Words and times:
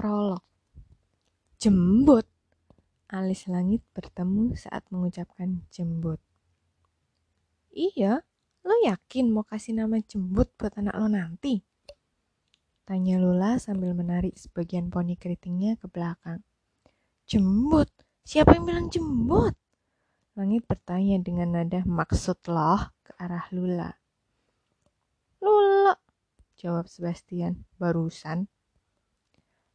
Prolog 0.00 0.40
Jembut 1.60 2.24
Alis 3.12 3.44
langit 3.52 3.84
bertemu 3.92 4.56
saat 4.56 4.88
mengucapkan 4.88 5.60
jembut. 5.68 6.16
Iya, 7.68 8.24
lo 8.64 8.74
yakin 8.80 9.28
mau 9.28 9.44
kasih 9.44 9.76
nama 9.76 10.00
jembut 10.00 10.56
buat 10.56 10.72
anak 10.80 10.96
lo 10.96 11.04
nanti? 11.04 11.60
Tanya 12.88 13.20
Lula 13.20 13.60
sambil 13.60 13.92
menarik 13.92 14.40
sebagian 14.40 14.88
poni 14.88 15.20
keritingnya 15.20 15.76
ke 15.76 15.84
belakang. 15.84 16.40
Jembut? 17.28 17.92
Siapa 18.24 18.56
yang 18.56 18.64
bilang 18.64 18.88
jembut? 18.88 19.52
Langit 20.32 20.64
bertanya 20.64 21.20
dengan 21.20 21.60
nada 21.60 21.84
maksud 21.84 22.40
loh 22.48 22.88
ke 23.04 23.12
arah 23.20 23.44
Lula. 23.52 23.92
Lula, 25.44 25.92
jawab 26.56 26.88
Sebastian, 26.88 27.68
barusan. 27.76 28.48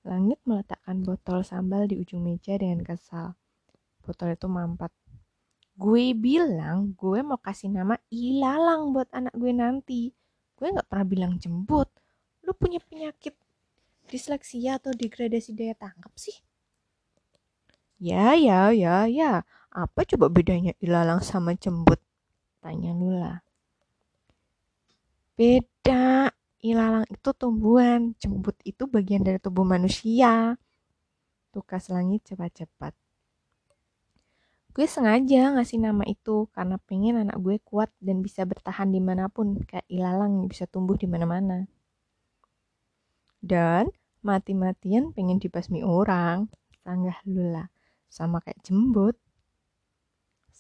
Langit 0.06 0.38
meletakkan 0.46 1.02
botol 1.02 1.42
sambal 1.42 1.90
di 1.90 1.98
ujung 1.98 2.22
meja 2.22 2.54
dengan 2.62 2.86
kesal. 2.86 3.34
Botol 4.06 4.38
itu 4.38 4.46
mampat. 4.46 4.94
Gue 5.74 6.14
bilang 6.14 6.94
gue 6.94 7.26
mau 7.26 7.42
kasih 7.42 7.74
nama 7.74 7.98
Ilalang 8.14 8.94
buat 8.94 9.10
anak 9.10 9.34
gue 9.34 9.50
nanti. 9.50 10.14
Gue 10.56 10.70
gak 10.72 10.86
pernah 10.86 11.10
bilang 11.10 11.34
jemput. 11.42 11.90
Lu 12.46 12.54
punya 12.54 12.78
penyakit 12.86 13.34
disleksia 14.06 14.78
atau 14.78 14.94
degradasi 14.94 15.58
daya 15.58 15.74
tangkap 15.74 16.14
sih? 16.14 16.38
Ya, 17.98 18.38
ya, 18.38 18.70
ya, 18.70 19.10
ya. 19.10 19.42
Apa 19.74 20.06
coba 20.06 20.30
bedanya 20.30 20.78
ilalang 20.78 21.26
sama 21.26 21.58
jembut? 21.58 21.98
Tanya 22.62 22.94
Lula. 22.94 23.42
Beda. 25.34 26.30
Ilalang 26.66 27.06
itu 27.14 27.30
tumbuhan, 27.38 28.18
jembut 28.18 28.58
itu 28.66 28.90
bagian 28.90 29.22
dari 29.22 29.38
tubuh 29.38 29.62
manusia. 29.62 30.58
Tukas 31.54 31.94
langit 31.94 32.26
cepat-cepat. 32.26 32.98
Gue 34.74 34.90
sengaja 34.90 35.54
ngasih 35.54 35.78
nama 35.78 36.02
itu 36.10 36.50
karena 36.52 36.82
pengen 36.90 37.22
anak 37.22 37.38
gue 37.38 37.62
kuat 37.62 37.94
dan 38.02 38.26
bisa 38.26 38.50
bertahan 38.50 38.90
di 38.90 38.98
mana 38.98 39.30
pun, 39.30 39.62
kayak 39.62 39.86
ilalang 39.94 40.50
bisa 40.50 40.66
tumbuh 40.66 40.98
di 40.98 41.06
mana-mana. 41.06 41.70
Dan 43.46 43.94
mati-matian 44.26 45.14
pengen 45.14 45.38
dibasmi 45.38 45.86
orang, 45.86 46.50
sanggah 46.82 47.22
Lula, 47.30 47.70
sama 48.10 48.42
kayak 48.42 48.66
jembut. 48.66 49.16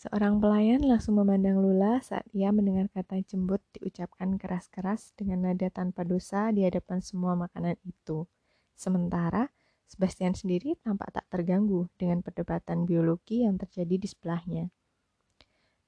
Seorang 0.06 0.38
pelayan 0.38 0.86
langsung 0.86 1.18
memandang 1.18 1.66
Lula 1.66 1.98
saat 1.98 2.30
ia 2.30 2.54
mendengar 2.54 2.94
kata 2.94 3.26
jembut 3.26 3.66
diucapkan 3.74 4.38
keras-keras 4.38 5.18
dengan 5.18 5.50
nada 5.50 5.66
tanpa 5.74 6.06
dosa 6.06 6.54
di 6.54 6.62
hadapan 6.62 7.02
semua 7.02 7.34
makanan 7.34 7.74
itu. 7.82 8.30
Sementara, 8.78 9.50
Sebastian 9.90 10.38
sendiri 10.38 10.78
tampak 10.82 11.10
tak 11.10 11.26
terganggu 11.34 11.90
dengan 11.98 12.22
perdebatan 12.26 12.90
biologi 12.90 13.46
yang 13.46 13.58
terjadi 13.58 13.98
di 14.02 14.06
sebelahnya. 14.06 14.64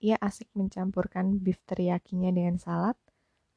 Ia 0.01 0.17
asik 0.21 0.49
mencampurkan 0.53 1.37
beef 1.41 1.61
teriyakinya 1.65 2.29
dengan 2.29 2.61
salad, 2.61 2.97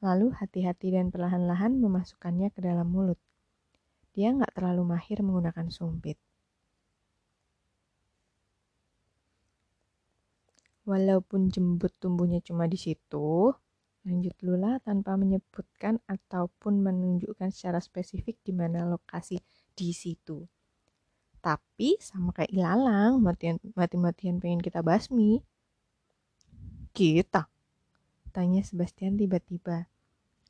lalu 0.01 0.29
hati-hati 0.33 0.93
dan 0.93 1.13
perlahan-lahan 1.13 1.77
memasukkannya 1.77 2.53
ke 2.53 2.61
dalam 2.61 2.89
mulut. 2.89 3.17
Dia 4.13 4.29
nggak 4.33 4.57
terlalu 4.57 4.93
mahir 4.93 5.25
menggunakan 5.25 5.73
sumpit. 5.73 6.21
Walaupun 10.91 11.47
jembut 11.47 11.95
tumbuhnya 12.03 12.43
cuma 12.43 12.67
di 12.67 12.75
situ, 12.75 13.55
lanjut 14.03 14.35
Lula 14.43 14.75
tanpa 14.83 15.15
menyebutkan 15.15 16.03
ataupun 16.03 16.83
menunjukkan 16.83 17.47
secara 17.47 17.79
spesifik 17.79 18.35
di 18.43 18.51
mana 18.51 18.83
lokasi 18.83 19.39
di 19.71 19.95
situ. 19.95 20.43
Tapi 21.39 21.95
sama 22.03 22.35
kayak 22.35 22.51
ilalang, 22.51 23.23
mati-matian 23.71 24.43
pengen 24.43 24.59
kita 24.59 24.83
basmi. 24.83 25.39
Kita? 26.91 27.47
Tanya 28.35 28.59
Sebastian 28.59 29.15
tiba-tiba. 29.15 29.87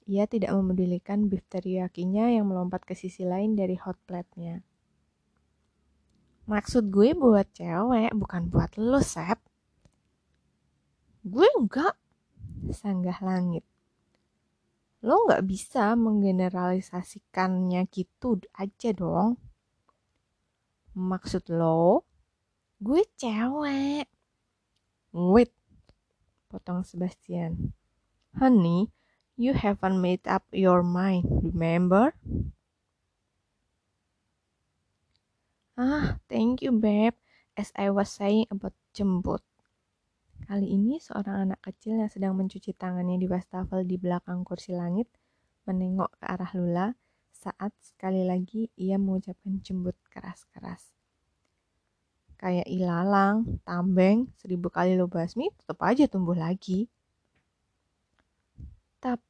Ia 0.10 0.26
tidak 0.26 0.58
memedulikan 0.58 1.30
beef 1.30 1.46
teriyakinya 1.54 2.34
yang 2.34 2.50
melompat 2.50 2.82
ke 2.82 2.98
sisi 2.98 3.30
lain 3.30 3.54
dari 3.54 3.78
hot 3.78 4.02
plate-nya. 4.10 4.66
Maksud 6.50 6.90
gue 6.90 7.14
buat 7.14 7.46
cewek, 7.54 8.10
bukan 8.18 8.50
buat 8.50 8.74
lo, 8.82 9.06
Sep. 9.06 9.51
Gue 11.22 11.46
enggak, 11.54 11.94
sanggah 12.74 13.22
langit. 13.22 13.62
Lo 15.06 15.22
nggak 15.30 15.46
bisa 15.46 15.94
menggeneralisasikannya 15.94 17.86
gitu 17.94 18.42
aja 18.58 18.90
dong. 18.90 19.38
Maksud 20.98 21.46
lo, 21.54 22.10
gue 22.82 23.06
cewek. 23.22 24.10
Wait, 25.14 25.54
potong 26.50 26.82
Sebastian. 26.82 27.78
Honey, 28.42 28.90
you 29.38 29.54
haven't 29.54 30.02
made 30.02 30.26
up 30.26 30.50
your 30.50 30.82
mind, 30.82 31.30
remember? 31.46 32.18
Ah, 35.78 36.18
thank 36.26 36.66
you, 36.66 36.74
babe. 36.74 37.14
As 37.54 37.70
I 37.78 37.94
was 37.94 38.10
saying 38.10 38.50
about 38.50 38.74
jembut. 38.98 39.46
Kali 40.52 40.68
ini 40.68 41.00
seorang 41.00 41.48
anak 41.48 41.64
kecil 41.64 41.96
yang 41.96 42.12
sedang 42.12 42.36
mencuci 42.36 42.76
tangannya 42.76 43.16
di 43.16 43.24
wastafel 43.24 43.88
di 43.88 43.96
belakang 43.96 44.44
kursi 44.44 44.76
langit 44.76 45.08
menengok 45.64 46.12
ke 46.20 46.28
arah 46.28 46.52
Lula 46.60 46.88
saat 47.32 47.72
sekali 47.80 48.28
lagi 48.28 48.68
ia 48.76 49.00
mengucapkan 49.00 49.64
jembut 49.64 49.96
keras-keras. 50.12 50.92
Kayak 52.36 52.68
ilalang, 52.68 53.64
tambeng, 53.64 54.28
seribu 54.44 54.68
kali 54.68 55.00
lo 55.00 55.08
basmi 55.08 55.56
tetap 55.56 55.80
aja 55.88 56.04
tumbuh 56.12 56.36
lagi. 56.36 56.92
Tap, 59.00 59.24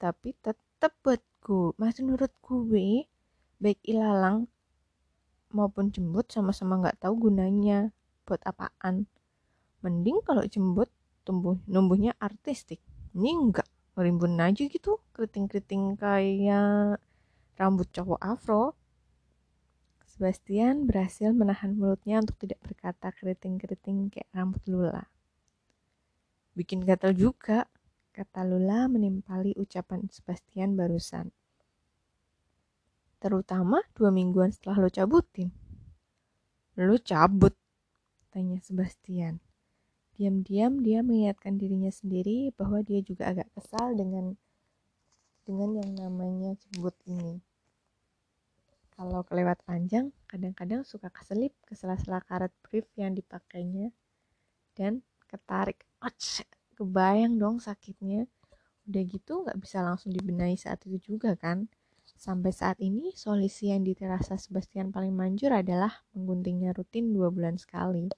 tapi 0.00 0.32
tetap 0.40 0.96
buatku, 1.04 1.76
masih 1.76 2.00
menurut 2.00 2.32
gue, 2.40 3.04
baik 3.60 3.76
ilalang 3.84 4.48
maupun 5.52 5.92
jembut 5.92 6.32
sama-sama 6.32 6.80
nggak 6.80 6.96
tahu 7.04 7.28
gunanya 7.28 7.92
buat 8.24 8.40
apaan 8.48 9.04
mending 9.82 10.22
kalau 10.24 10.46
jembut 10.46 10.88
tumbuh 11.26 11.58
numbuhnya 11.66 12.16
artistik 12.18 12.82
ini 13.14 13.34
enggak 13.34 13.68
merimbun 13.92 14.40
aja 14.40 14.64
gitu 14.66 14.98
keriting-keriting 15.12 16.00
kayak 16.00 16.98
rambut 17.60 17.86
cowok 17.92 18.20
afro 18.22 18.74
Sebastian 20.12 20.84
berhasil 20.84 21.32
menahan 21.32 21.72
mulutnya 21.72 22.20
untuk 22.20 22.36
tidak 22.36 22.60
berkata 22.60 23.08
keriting-keriting 23.16 24.12
kayak 24.12 24.28
rambut 24.36 24.60
Lula. 24.68 25.08
Bikin 26.52 26.84
gatal 26.84 27.16
juga, 27.16 27.64
kata 28.12 28.44
Lula 28.44 28.92
menimpali 28.92 29.56
ucapan 29.56 30.04
Sebastian 30.12 30.76
barusan. 30.76 31.32
Terutama 33.24 33.80
dua 33.96 34.12
mingguan 34.12 34.52
setelah 34.52 34.84
lo 34.84 34.92
cabutin. 34.92 35.48
Lo 36.76 37.00
cabut, 37.00 37.56
tanya 38.28 38.60
Sebastian. 38.60 39.40
Diam-diam 40.12 40.84
dia 40.84 41.00
mengingatkan 41.00 41.56
dirinya 41.56 41.88
sendiri 41.88 42.52
bahwa 42.52 42.84
dia 42.84 43.00
juga 43.00 43.32
agak 43.32 43.48
kesal 43.56 43.96
dengan 43.96 44.36
dengan 45.48 45.80
yang 45.80 45.92
namanya 45.96 46.52
jembut 46.60 46.94
ini. 47.08 47.40
Kalau 48.92 49.24
kelewat 49.24 49.64
panjang, 49.64 50.12
kadang-kadang 50.28 50.84
suka 50.84 51.08
keselip 51.08 51.56
ke 51.64 51.72
sela-sela 51.72 52.20
karet 52.22 52.52
brief 52.60 52.84
yang 52.94 53.16
dipakainya 53.16 53.88
dan 54.76 55.00
ketarik. 55.26 55.80
Och, 56.04 56.44
kebayang 56.76 57.40
dong 57.40 57.56
sakitnya. 57.58 58.28
Udah 58.84 59.02
gitu 59.08 59.48
nggak 59.48 59.58
bisa 59.64 59.80
langsung 59.80 60.12
dibenahi 60.12 60.60
saat 60.60 60.84
itu 60.84 61.16
juga 61.16 61.34
kan. 61.34 61.72
Sampai 62.04 62.52
saat 62.52 62.78
ini, 62.84 63.16
solusi 63.16 63.72
yang 63.72 63.82
diterasa 63.82 64.36
Sebastian 64.36 64.92
paling 64.92 65.16
manjur 65.16 65.50
adalah 65.56 66.04
mengguntingnya 66.12 66.76
rutin 66.76 67.10
dua 67.10 67.32
bulan 67.32 67.56
sekali 67.56 68.12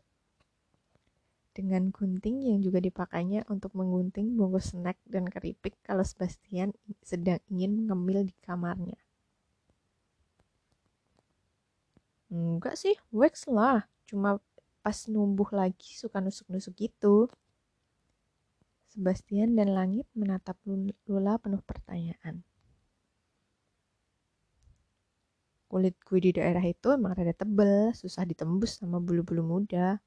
dengan 1.55 1.95
gunting 1.95 2.43
yang 2.43 2.59
juga 2.61 2.83
dipakainya 2.83 3.47
untuk 3.47 3.73
menggunting 3.79 4.35
bungkus 4.35 4.75
snack 4.75 4.99
dan 5.07 5.31
keripik 5.31 5.79
kalau 5.87 6.03
Sebastian 6.03 6.75
sedang 7.01 7.39
ingin 7.47 7.87
ngemil 7.87 8.27
di 8.27 8.35
kamarnya. 8.43 8.99
Enggak 12.35 12.75
sih, 12.75 12.99
wax 13.15 13.47
lah. 13.47 13.87
Cuma 14.11 14.43
pas 14.83 14.99
numbuh 15.07 15.47
lagi 15.55 15.95
suka 15.95 16.19
nusuk-nusuk 16.19 16.75
gitu. 16.75 17.31
Sebastian 18.91 19.55
dan 19.55 19.71
Langit 19.71 20.07
menatap 20.19 20.59
Lula 21.07 21.39
penuh 21.39 21.63
pertanyaan. 21.63 22.43
Kulit 25.71 25.99
gue 26.07 26.19
di 26.23 26.31
daerah 26.31 26.63
itu 26.63 26.95
emang 26.95 27.19
rada 27.19 27.35
tebel, 27.35 27.91
susah 27.95 28.23
ditembus 28.23 28.79
sama 28.79 29.03
bulu-bulu 29.03 29.43
muda. 29.43 29.99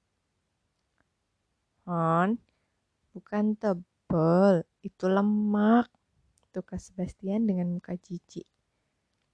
Han, 1.88 2.36
bukan 3.16 3.56
tebel, 3.56 4.68
itu 4.84 5.08
lemak. 5.08 5.88
Tukar 6.52 6.84
Sebastian 6.84 7.48
dengan 7.48 7.72
muka 7.72 7.96
jijik. 7.96 8.44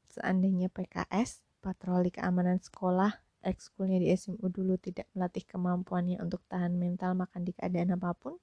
Seandainya 0.06 0.70
PKS, 0.70 1.42
patroli 1.66 2.14
keamanan 2.14 2.62
sekolah, 2.62 3.10
ekskulnya 3.42 3.98
di 3.98 4.14
SMU 4.14 4.46
dulu 4.54 4.78
tidak 4.78 5.10
melatih 5.18 5.42
kemampuannya 5.50 6.22
untuk 6.22 6.46
tahan 6.46 6.78
mental 6.78 7.18
makan 7.18 7.42
di 7.42 7.58
keadaan 7.58 7.98
apa 7.98 8.14
pun, 8.14 8.38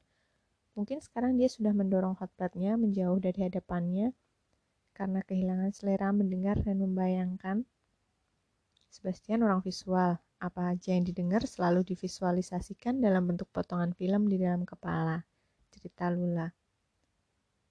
mungkin 0.75 0.99
sekarang 0.99 1.39
dia 1.39 1.47
sudah 1.47 1.71
mendorong 1.71 2.19
hotpotnya 2.19 2.75
menjauh 2.75 3.23
dari 3.23 3.47
hadapannya 3.47 4.11
karena 4.91 5.23
kehilangan 5.23 5.71
selera 5.71 6.11
mendengar 6.11 6.59
dan 6.61 6.83
membayangkan. 6.83 7.63
Sebastian 8.91 9.47
orang 9.47 9.63
visual, 9.63 10.19
apa 10.41 10.73
aja 10.73 10.97
yang 10.97 11.05
didengar 11.05 11.45
selalu 11.45 11.85
divisualisasikan 11.85 12.97
dalam 12.97 13.29
bentuk 13.29 13.53
potongan 13.53 13.93
film 13.93 14.25
di 14.25 14.41
dalam 14.41 14.65
kepala. 14.65 15.21
Cerita 15.69 16.09
Lula. 16.09 16.49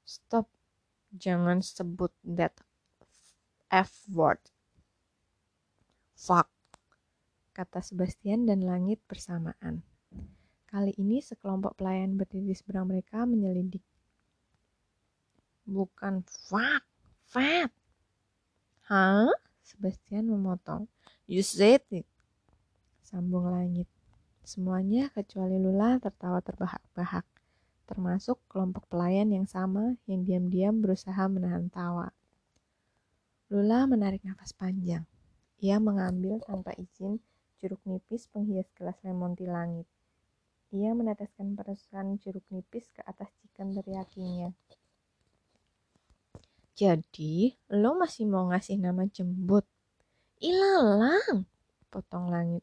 Stop, 0.06 0.45
jangan 1.10 1.66
sebut 1.66 2.13
that 2.21 2.54
F 3.74 4.06
word. 4.13 4.38
Fuck, 6.13 6.50
kata 7.57 7.81
Sebastian 7.81 8.45
dan 8.45 8.62
langit 8.62 9.01
bersamaan. 9.10 9.81
Kali 10.69 10.94
ini 11.01 11.18
sekelompok 11.18 11.81
pelayan 11.81 12.13
berdiri 12.13 12.54
seberang 12.54 12.86
mereka 12.86 13.25
menyelidik. 13.25 13.81
Bukan 15.65 16.22
fuck, 16.25 16.86
fat. 17.25 17.74
Hah? 18.86 19.33
Sebastian 19.65 20.30
memotong. 20.30 20.89
You 21.30 21.42
said 21.45 21.86
it. 21.89 22.06
Sambung 23.10 23.50
langit. 23.50 23.90
Semuanya 24.46 25.10
kecuali 25.10 25.58
Lula 25.58 25.98
tertawa 25.98 26.46
terbahak-bahak, 26.46 27.26
termasuk 27.90 28.38
kelompok 28.46 28.86
pelayan 28.86 29.34
yang 29.34 29.50
sama 29.50 29.98
yang 30.06 30.22
diam-diam 30.22 30.78
berusaha 30.78 31.26
menahan 31.26 31.74
tawa. 31.74 32.14
Lula 33.50 33.90
menarik 33.90 34.22
nafas 34.22 34.54
panjang. 34.54 35.10
Ia 35.58 35.82
mengambil 35.82 36.38
tanpa 36.46 36.78
izin 36.78 37.18
jeruk 37.58 37.82
nipis 37.90 38.30
penghias 38.30 38.70
gelas 38.78 39.02
lemon 39.02 39.34
di 39.34 39.50
langit. 39.50 39.90
Ia 40.70 40.94
meneteskan 40.94 41.58
peresan 41.58 42.22
jeruk 42.22 42.46
nipis 42.54 42.94
ke 42.94 43.02
atas 43.10 43.34
chicken 43.42 43.74
teriyakinya. 43.74 44.54
Jadi, 46.78 47.58
lo 47.74 47.98
masih 47.98 48.30
mau 48.30 48.54
ngasih 48.54 48.78
nama 48.78 49.02
jembut? 49.10 49.66
Ilalang, 50.38 51.50
potong 51.90 52.30
langit. 52.30 52.62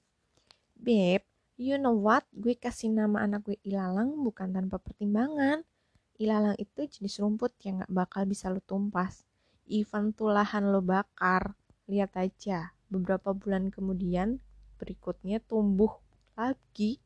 Beb, 0.86 1.26
you 1.58 1.82
know 1.82 1.98
what? 1.98 2.22
Gue 2.30 2.54
kasih 2.54 2.94
nama 2.94 3.26
anak 3.26 3.42
gue 3.42 3.58
Ilalang 3.66 4.22
bukan 4.22 4.54
tanpa 4.54 4.78
pertimbangan. 4.78 5.66
Ilalang 6.14 6.54
itu 6.62 6.86
jenis 6.86 7.18
rumput 7.18 7.58
yang 7.66 7.82
gak 7.82 7.90
bakal 7.90 8.22
bisa 8.22 8.46
lo 8.54 8.62
tumpas 8.62 9.26
event 9.66 10.14
tulahan 10.14 10.70
lo 10.70 10.80
bakar. 10.82 11.58
Lihat 11.90 12.14
aja, 12.18 12.70
beberapa 12.86 13.34
bulan 13.34 13.70
kemudian 13.70 14.38
berikutnya 14.78 15.42
tumbuh 15.42 15.90
lagi. 16.38 17.02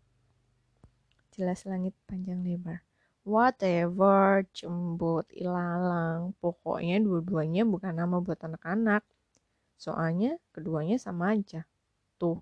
Jelas 1.33 1.65
langit 1.65 1.97
panjang 2.05 2.45
lebar. 2.45 2.85
Whatever, 3.25 4.45
jembut, 4.53 5.29
ilalang. 5.33 6.33
Pokoknya 6.41 7.01
dua-duanya 7.01 7.65
bukan 7.69 7.97
nama 7.97 8.21
buat 8.21 8.41
anak-anak. 8.41 9.05
Soalnya 9.77 10.37
keduanya 10.53 10.97
sama 10.97 11.37
aja. 11.37 11.65
Tuh, 12.17 12.41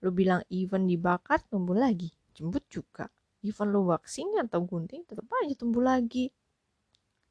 lo 0.00 0.08
bilang 0.12 0.40
even 0.48 0.88
dibakar 0.88 1.40
tumbuh 1.48 1.76
lagi. 1.76 2.08
Jembut 2.32 2.64
juga. 2.72 3.08
Even 3.40 3.72
lo 3.72 3.88
waxing 3.88 4.36
atau 4.40 4.64
gunting 4.64 5.04
tetap 5.04 5.28
aja 5.40 5.54
tumbuh 5.56 5.84
lagi. 5.84 6.32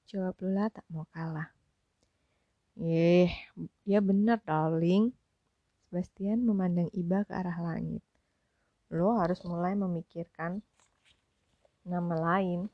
Jawab 0.10 0.42
Lula 0.42 0.74
tak 0.74 0.86
mau 0.90 1.06
kalah. 1.14 1.54
Eh, 2.82 3.30
dia 3.86 4.02
benar, 4.02 4.42
darling. 4.42 5.14
Sebastian 5.86 6.42
memandang 6.42 6.90
Iba 6.98 7.22
ke 7.26 7.34
arah 7.38 7.58
langit. 7.62 8.02
Lo 8.90 9.22
harus 9.22 9.38
mulai 9.46 9.78
memikirkan 9.78 10.66
nama 11.86 12.16
lain. 12.18 12.66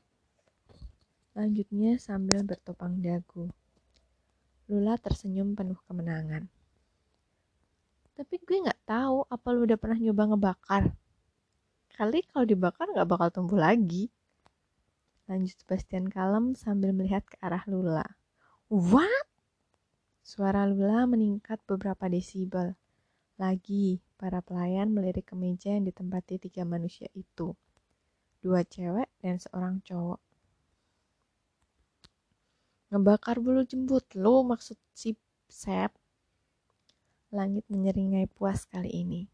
Lanjutnya 1.36 2.00
sambil 2.00 2.40
bertopang 2.40 3.04
dagu. 3.04 3.52
Lula 4.72 4.96
tersenyum 4.96 5.52
penuh 5.52 5.76
kemenangan. 5.84 6.48
Tapi 8.16 8.40
gue 8.40 8.64
gak 8.64 8.80
tahu 8.88 9.28
apa 9.28 9.46
lu 9.52 9.68
udah 9.68 9.76
pernah 9.76 10.00
nyoba 10.00 10.32
ngebakar. 10.32 10.84
Kali 11.92 12.24
kalau 12.32 12.48
dibakar 12.48 12.88
gak 12.96 13.04
bakal 13.04 13.28
tumbuh 13.28 13.60
lagi. 13.60 14.08
Lanjut 15.28 15.60
Sebastian 15.60 16.08
kalem 16.08 16.56
sambil 16.56 16.96
melihat 16.96 17.28
ke 17.28 17.36
arah 17.44 17.60
Lula. 17.68 18.08
What? 18.72 19.28
Suara 20.24 20.64
Lula 20.64 21.04
meningkat 21.04 21.60
beberapa 21.68 22.08
desibel. 22.08 22.72
Lagi, 23.36 24.00
para 24.16 24.40
pelayan 24.40 24.96
melirik 24.96 25.28
ke 25.28 25.36
meja 25.36 25.76
yang 25.76 25.84
ditempati 25.84 26.40
tiga 26.40 26.64
manusia 26.64 27.12
itu. 27.12 27.52
Dua 28.40 28.64
cewek 28.64 29.12
dan 29.20 29.36
seorang 29.36 29.84
cowok. 29.84 30.20
Ngebakar 32.94 33.42
bulu 33.44 33.66
jembut 33.66 34.08
lo 34.16 34.40
maksud 34.46 34.78
si 34.96 35.18
Sep. 35.50 35.92
Langit 37.36 37.68
menyeringai 37.68 38.32
puas 38.32 38.64
kali 38.64 38.88
ini. 38.88 39.28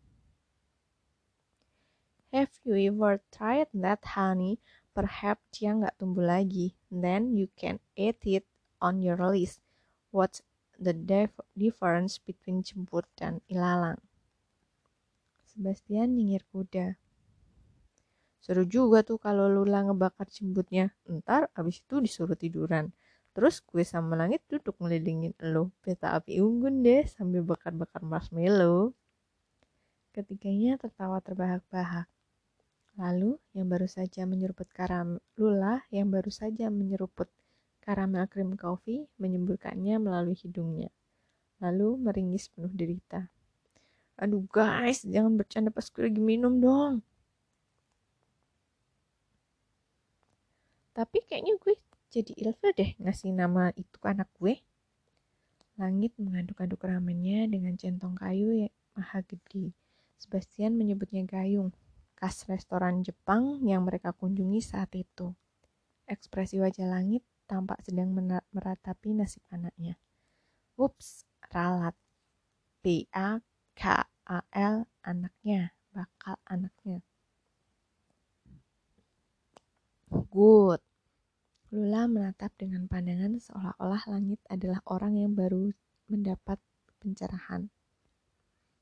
Have 2.34 2.50
you 2.66 2.74
ever 2.90 3.22
tried 3.30 3.70
that 3.70 4.02
honey? 4.18 4.58
Perhaps 4.90 5.46
dia 5.54 5.78
nggak 5.78 6.02
tumbuh 6.02 6.26
lagi. 6.26 6.74
Then 6.90 7.38
you 7.38 7.46
can 7.54 7.78
eat 7.94 8.18
it 8.26 8.42
on 8.82 9.06
your 9.06 9.22
list. 9.22 9.62
What's 10.10 10.42
the 10.82 10.94
difference 11.54 12.18
between 12.18 12.66
jemput 12.66 13.06
dan 13.14 13.38
ilalang. 13.46 14.02
Sebastian 15.46 16.18
nyingir 16.18 16.42
kuda. 16.50 16.98
Seru 18.42 18.66
juga 18.66 19.06
tuh 19.06 19.22
kalau 19.22 19.46
Lula 19.46 19.86
ngebakar 19.86 20.26
jembutnya. 20.26 20.90
Ntar 21.06 21.46
abis 21.54 21.78
itu 21.86 22.02
disuruh 22.02 22.34
tiduran. 22.34 22.90
Terus 23.32 23.64
gue 23.64 23.84
sama 23.84 24.16
langit 24.16 24.44
duduk 24.48 24.76
ngelilingin 24.80 25.32
lo. 25.48 25.72
Peta 25.80 26.16
api 26.16 26.40
unggun 26.40 26.84
deh 26.84 27.04
sambil 27.08 27.40
bakar-bakar 27.40 28.04
marshmallow. 28.04 28.92
Ketiganya 30.12 30.76
tertawa 30.76 31.20
terbahak-bahak. 31.24 32.08
Lalu 33.00 33.40
yang 33.56 33.72
baru 33.72 33.88
saja 33.88 34.28
menyeruput 34.28 34.68
karam 34.68 35.16
Lula 35.40 35.80
yang 35.88 36.12
baru 36.12 36.28
saja 36.28 36.68
menyeruput 36.68 37.32
Karamel 37.82 38.30
krim 38.30 38.54
coffee 38.54 39.10
menyemburkannya 39.18 39.98
melalui 39.98 40.38
hidungnya, 40.38 40.86
lalu 41.58 41.98
meringis 41.98 42.46
penuh 42.46 42.70
derita. 42.70 43.26
Aduh 44.14 44.46
guys, 44.46 45.02
jangan 45.02 45.34
bercanda 45.34 45.74
pas 45.74 45.90
gue 45.90 46.06
lagi 46.06 46.22
minum 46.22 46.62
dong. 46.62 47.02
Tapi 50.94 51.26
kayaknya 51.26 51.58
gue 51.58 51.74
jadi 52.12 52.32
ilfil 52.36 52.76
deh 52.76 52.92
ngasih 53.00 53.32
nama 53.32 53.72
itu 53.72 53.96
ke 53.96 54.06
anak 54.12 54.28
gue. 54.36 54.60
Langit 55.80 56.12
mengaduk-aduk 56.20 56.84
ramennya 56.84 57.48
dengan 57.48 57.72
centong 57.80 58.20
kayu 58.20 58.68
yang 58.68 58.74
maha 58.92 59.24
gede. 59.24 59.72
Sebastian 60.20 60.76
menyebutnya 60.76 61.24
gayung, 61.24 61.72
khas 62.20 62.44
restoran 62.46 63.00
Jepang 63.00 63.64
yang 63.64 63.88
mereka 63.88 64.12
kunjungi 64.12 64.60
saat 64.60 64.92
itu. 64.92 65.32
Ekspresi 66.04 66.60
wajah 66.60 66.84
langit 66.84 67.24
tampak 67.48 67.80
sedang 67.80 68.12
meratapi 68.52 69.16
nasib 69.16 69.40
anaknya. 69.48 69.96
Ups, 70.76 71.24
ralat. 71.48 71.96
B-A-K-A-L 72.82 74.76
anaknya, 75.06 75.70
bakal 75.94 76.36
anaknya. 76.50 77.00
Good. 80.12 80.82
Lula 81.72 82.04
menatap 82.04 82.52
dengan 82.60 82.84
pandangan 82.84 83.38
seolah-olah 84.02 84.18
langit 84.18 84.40
adalah 84.50 84.82
orang 84.90 85.14
yang 85.14 85.30
baru 85.38 85.70
mendapat 86.10 86.58
pencerahan. 86.98 87.70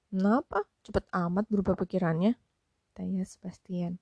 Kenapa? 0.08 0.64
Cepat 0.80 1.04
amat 1.12 1.44
berubah 1.52 1.76
pikirannya? 1.76 2.40
Tanya 2.96 3.28
Sebastian. 3.28 4.00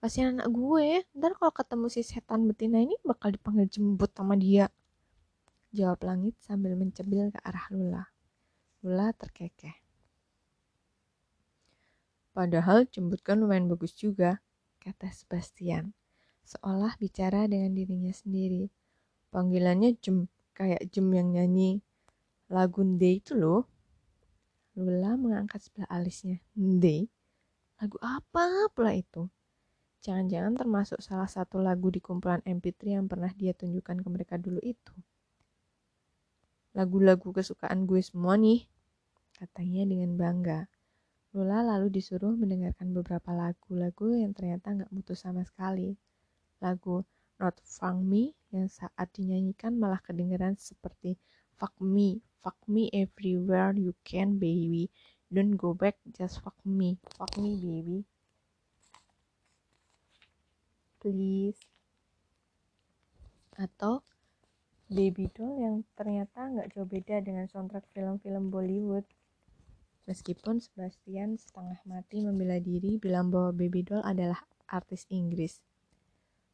Kasihan 0.00 0.40
anak 0.40 0.48
gue 0.48 1.04
ntar 1.12 1.36
kalau 1.36 1.52
ketemu 1.52 1.86
si 1.92 2.00
setan 2.00 2.48
betina 2.48 2.80
ini 2.80 2.96
bakal 3.04 3.28
dipanggil 3.28 3.68
jembut 3.68 4.08
sama 4.16 4.32
dia. 4.40 4.72
Jawab 5.76 6.00
langit 6.00 6.34
sambil 6.40 6.80
mencebil 6.80 7.28
ke 7.28 7.38
arah 7.44 7.68
Lula. 7.68 8.04
Lula 8.80 9.12
terkekeh. 9.12 9.76
Padahal 12.32 12.88
jembut 12.88 13.20
kan 13.20 13.36
lumayan 13.36 13.68
bagus 13.68 13.92
juga 13.92 14.40
kata 14.80 15.12
Sebastian. 15.12 15.92
Seolah 16.48 16.96
bicara 16.96 17.44
dengan 17.44 17.76
dirinya 17.76 18.10
sendiri 18.16 18.72
panggilannya 19.32 19.96
jem 19.98 20.28
kayak 20.52 20.84
jem 20.92 21.08
yang 21.10 21.32
nyanyi 21.32 21.80
lagu 22.52 22.84
Nde 22.84 23.24
itu 23.24 23.32
loh 23.32 23.64
Lula 24.76 25.16
mengangkat 25.16 25.64
sebelah 25.64 25.88
alisnya 25.88 26.38
Nde 26.54 27.08
lagu 27.80 27.96
apa 28.04 28.68
pula 28.70 28.92
itu 28.92 29.32
Jangan-jangan 30.02 30.58
termasuk 30.58 30.98
salah 30.98 31.30
satu 31.30 31.62
lagu 31.62 31.86
di 31.94 32.02
kumpulan 32.02 32.42
MP3 32.42 32.98
yang 32.98 33.06
pernah 33.06 33.30
dia 33.30 33.54
tunjukkan 33.54 34.02
ke 34.02 34.08
mereka 34.10 34.34
dulu 34.34 34.58
itu. 34.58 34.90
Lagu-lagu 36.74 37.30
kesukaan 37.30 37.86
gue 37.86 38.02
semua 38.02 38.34
nih, 38.34 38.66
katanya 39.38 39.86
dengan 39.86 40.18
bangga. 40.18 40.66
Lula 41.30 41.62
lalu 41.62 41.94
disuruh 41.94 42.34
mendengarkan 42.34 42.90
beberapa 42.90 43.30
lagu-lagu 43.30 44.10
yang 44.18 44.34
ternyata 44.34 44.74
nggak 44.74 44.90
mutu 44.90 45.14
sama 45.14 45.46
sekali. 45.46 45.94
Lagu 46.58 47.06
Not 47.42 47.58
Funk 47.66 48.06
Me 48.06 48.38
yang 48.54 48.70
saat 48.70 49.10
dinyanyikan 49.18 49.74
malah 49.74 49.98
kedengeran 49.98 50.54
seperti 50.54 51.18
Fuck 51.58 51.74
me, 51.82 52.22
fuck 52.38 52.54
me 52.70 52.86
everywhere 52.94 53.74
you 53.74 53.98
can 54.06 54.38
baby. 54.38 54.94
Don't 55.26 55.58
go 55.58 55.74
back, 55.74 55.98
just 56.14 56.38
fuck 56.38 56.54
me, 56.62 57.02
fuck 57.18 57.34
me 57.34 57.58
baby. 57.58 58.06
Please. 61.02 61.58
Atau 63.58 64.06
Baby 64.92 65.26
Doll 65.34 65.56
yang 65.58 65.76
ternyata 65.98 66.46
nggak 66.46 66.78
jauh 66.78 66.86
beda 66.86 67.24
dengan 67.24 67.50
soundtrack 67.50 67.90
film-film 67.90 68.54
Bollywood. 68.54 69.02
Meskipun 70.06 70.62
Sebastian 70.62 71.40
setengah 71.40 71.80
mati 71.90 72.22
membela 72.22 72.60
diri 72.62 73.02
bilang 73.02 73.34
bahwa 73.34 73.50
Baby 73.50 73.82
Doll 73.82 74.04
adalah 74.04 74.44
artis 74.68 75.08
Inggris. 75.08 75.58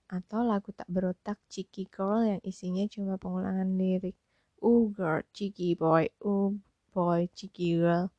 Atau 0.08 0.40
lagu 0.44 0.72
tak 0.72 0.88
berotak 0.88 1.36
Cheeky 1.52 1.88
Girl 1.92 2.24
yang 2.24 2.40
isinya 2.44 2.88
cuma 2.88 3.20
pengulangan 3.20 3.76
lirik 3.76 4.16
Uh 4.58 4.90
girl, 4.90 5.22
cheeky 5.30 5.78
boy, 5.78 6.10
uh 6.18 6.50
boy, 6.90 7.30
cheeky 7.30 7.78
girl. 7.78 8.10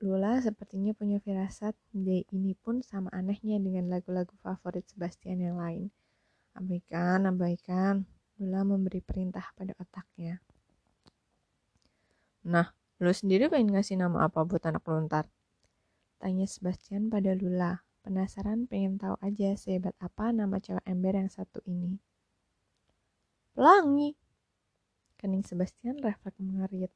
Lula 0.00 0.40
sepertinya 0.40 0.96
punya 0.96 1.20
firasat 1.20 1.76
day 1.92 2.24
ini 2.32 2.56
pun 2.56 2.80
sama 2.80 3.12
anehnya 3.12 3.60
dengan 3.60 3.92
lagu-lagu 3.92 4.32
favorit 4.40 4.88
Sebastian 4.88 5.44
yang 5.44 5.60
lain. 5.60 5.92
Abaikan, 6.56 7.28
abaikan. 7.28 8.08
Lula 8.40 8.64
memberi 8.64 9.04
perintah 9.04 9.44
pada 9.52 9.76
otaknya. 9.76 10.40
Nah, 12.48 12.72
lu 12.96 13.12
sendiri 13.12 13.52
pengen 13.52 13.76
ngasih 13.76 14.00
nama 14.00 14.24
apa 14.24 14.40
buat 14.48 14.64
anak 14.64 14.88
lontar? 14.88 15.28
Tanya 16.16 16.48
Sebastian 16.48 17.12
pada 17.12 17.36
Lula. 17.36 17.84
Penasaran 18.04 18.68
pengen 18.68 19.00
tahu 19.00 19.16
aja 19.24 19.56
sehebat 19.56 19.96
apa 19.96 20.28
nama 20.28 20.60
cewek 20.60 20.84
ember 20.84 21.16
yang 21.16 21.32
satu 21.32 21.64
ini. 21.64 21.96
Pelangi, 23.56 24.12
Kening 25.16 25.40
Sebastian 25.40 25.96
refleks 26.04 26.36
mengerit. 26.36 26.92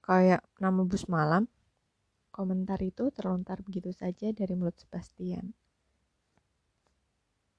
Kayak 0.00 0.40
nama 0.56 0.80
bus 0.88 1.04
malam. 1.04 1.52
Komentar 2.32 2.80
itu 2.80 3.12
terlontar 3.12 3.60
begitu 3.60 3.92
saja 3.92 4.32
dari 4.32 4.56
mulut 4.56 4.80
Sebastian. 4.80 5.52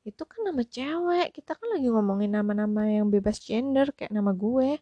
Itu 0.02 0.26
kan 0.26 0.50
nama 0.50 0.66
cewek, 0.66 1.30
kita 1.30 1.54
kan 1.54 1.68
lagi 1.78 1.94
ngomongin 1.94 2.34
nama-nama 2.34 2.90
yang 2.90 3.14
bebas 3.14 3.38
gender 3.38 3.94
kayak 3.94 4.10
nama 4.10 4.34
gue. 4.34 4.82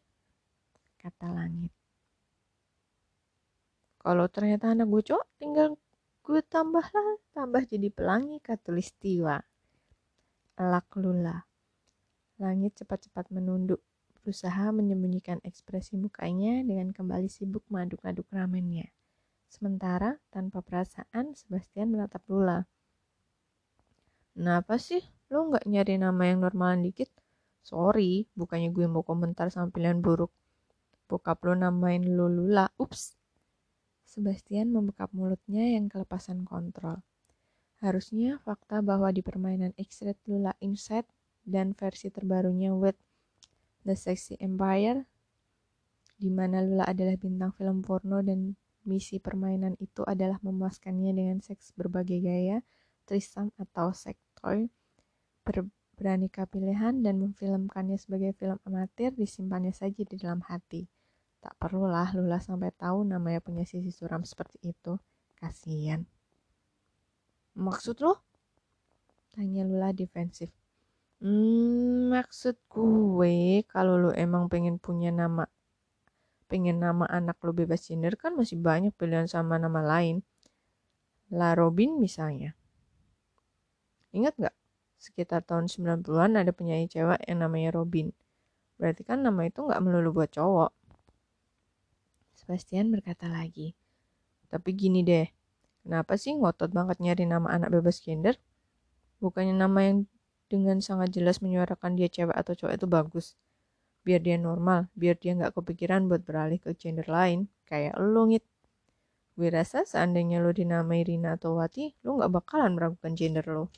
Kata 0.96 1.28
langit. 1.28 1.76
Kalau 4.06 4.30
ternyata 4.30 4.70
anak 4.70 4.86
gue 4.86 5.02
cowok, 5.02 5.26
tinggal 5.42 5.82
gue 6.22 6.42
tambah 6.46 6.86
lah, 6.86 7.10
tambah 7.34 7.66
jadi 7.66 7.90
pelangi 7.90 8.38
katulistiwa. 8.38 9.42
Elak 10.62 10.94
lula. 11.02 11.50
Langit 12.38 12.78
cepat-cepat 12.78 13.34
menunduk, 13.34 13.82
berusaha 14.22 14.70
menyembunyikan 14.70 15.42
ekspresi 15.42 15.98
mukanya 15.98 16.62
dengan 16.62 16.94
kembali 16.94 17.26
sibuk 17.26 17.66
mengaduk-aduk 17.74 18.30
ramennya. 18.30 18.94
Sementara, 19.50 20.22
tanpa 20.30 20.62
perasaan, 20.62 21.34
Sebastian 21.34 21.90
menatap 21.90 22.22
Lula. 22.30 22.70
Kenapa 24.38 24.78
sih? 24.78 25.02
Lo 25.34 25.50
nggak 25.50 25.66
nyari 25.66 25.98
nama 25.98 26.30
yang 26.30 26.46
normalan 26.46 26.86
dikit? 26.86 27.10
Sorry, 27.66 28.30
bukannya 28.38 28.70
gue 28.70 28.86
mau 28.86 29.02
komentar 29.02 29.50
sama 29.50 29.74
pilihan 29.74 29.98
buruk. 29.98 30.30
Bokap 31.10 31.42
lo 31.42 31.58
namain 31.58 32.06
lo 32.06 32.30
Lula. 32.30 32.70
Ups. 32.78 33.15
Sebastian 34.16 34.72
membekap 34.72 35.12
mulutnya 35.12 35.76
yang 35.76 35.92
kelepasan 35.92 36.48
kontrol. 36.48 37.04
Harusnya 37.84 38.40
fakta 38.40 38.80
bahwa 38.80 39.12
di 39.12 39.20
permainan 39.20 39.76
X-Red 39.76 40.16
Lula 40.32 40.56
Inside 40.64 41.12
dan 41.44 41.76
versi 41.76 42.08
terbarunya 42.08 42.72
with 42.72 42.96
The 43.84 44.00
Sexy 44.00 44.40
Empire 44.40 45.04
di 46.16 46.32
mana 46.32 46.64
Lula 46.64 46.88
adalah 46.88 47.20
bintang 47.20 47.52
film 47.60 47.84
porno 47.84 48.24
dan 48.24 48.56
misi 48.88 49.20
permainan 49.20 49.76
itu 49.84 50.08
adalah 50.08 50.40
memuaskannya 50.40 51.12
dengan 51.12 51.38
seks 51.44 51.76
berbagai 51.76 52.24
gaya, 52.24 52.64
trisam 53.04 53.52
atau 53.60 53.92
sex 53.92 54.16
toy, 54.40 54.72
beraneka 55.96 56.48
pilihan 56.48 57.04
dan 57.04 57.20
memfilmkannya 57.20 58.00
sebagai 58.00 58.32
film 58.40 58.58
amatir 58.64 59.12
disimpannya 59.12 59.76
saja 59.76 60.02
di 60.08 60.16
dalam 60.16 60.40
hati. 60.48 60.88
Tak 61.46 61.62
perlulah 61.62 62.10
Lula 62.18 62.42
sampai 62.42 62.74
tahu 62.74 63.06
namanya 63.06 63.38
punya 63.38 63.70
sisi 63.70 63.94
suram 63.94 64.26
seperti 64.26 64.74
itu. 64.74 64.98
Kasian. 65.38 66.10
Maksud 67.54 68.02
lo? 68.02 68.18
Tanya 69.30 69.62
Lula 69.62 69.94
defensif. 69.94 70.50
Hmm, 71.22 72.10
maksud 72.10 72.58
gue 72.66 73.62
kalau 73.70 73.94
lu 74.02 74.12
emang 74.18 74.50
pengen 74.50 74.82
punya 74.82 75.14
nama 75.14 75.46
pengen 76.50 76.82
nama 76.82 77.06
anak 77.14 77.38
lu 77.46 77.54
bebas 77.54 77.86
gender 77.86 78.18
kan 78.18 78.34
masih 78.34 78.58
banyak 78.58 78.98
pilihan 78.98 79.30
sama 79.30 79.62
nama 79.62 79.86
lain. 79.86 80.26
La 81.30 81.54
Robin 81.54 82.02
misalnya. 82.02 82.58
Ingat 84.18 84.34
gak? 84.50 84.56
Sekitar 84.98 85.46
tahun 85.46 85.70
90-an 85.70 86.42
ada 86.42 86.50
penyanyi 86.50 86.90
cewek 86.90 87.22
yang 87.30 87.46
namanya 87.46 87.70
Robin. 87.70 88.10
Berarti 88.82 89.06
kan 89.06 89.22
nama 89.22 89.46
itu 89.46 89.62
gak 89.62 89.82
melulu 89.86 90.10
buat 90.10 90.34
cowok. 90.34 90.85
Sebastian 92.46 92.94
berkata 92.94 93.26
lagi. 93.26 93.74
Tapi 94.54 94.70
gini 94.78 95.02
deh, 95.02 95.26
kenapa 95.82 96.14
sih 96.14 96.38
ngotot 96.38 96.70
banget 96.70 97.02
nyari 97.02 97.26
nama 97.26 97.50
anak 97.50 97.74
bebas 97.74 97.98
gender? 97.98 98.38
Bukannya 99.18 99.58
nama 99.58 99.82
yang 99.82 100.06
dengan 100.46 100.78
sangat 100.78 101.10
jelas 101.10 101.42
menyuarakan 101.42 101.98
dia 101.98 102.06
cewek 102.06 102.38
atau 102.38 102.54
cowok 102.54 102.78
itu 102.78 102.86
bagus. 102.86 103.26
Biar 104.06 104.22
dia 104.22 104.38
normal, 104.38 104.94
biar 104.94 105.18
dia 105.18 105.34
nggak 105.34 105.58
kepikiran 105.58 106.06
buat 106.06 106.22
beralih 106.22 106.62
ke 106.62 106.78
gender 106.78 107.10
lain, 107.10 107.50
kayak 107.66 107.98
lo 107.98 108.30
ngit. 108.30 108.46
Gue 109.34 109.50
rasa 109.50 109.82
seandainya 109.82 110.38
lo 110.38 110.54
dinamai 110.54 111.02
Rina 111.02 111.42
atau 111.42 111.58
Wati, 111.58 111.98
lo 112.06 112.22
nggak 112.22 112.30
bakalan 112.30 112.78
meragukan 112.78 113.18
gender 113.18 113.46
lo. 113.50 113.74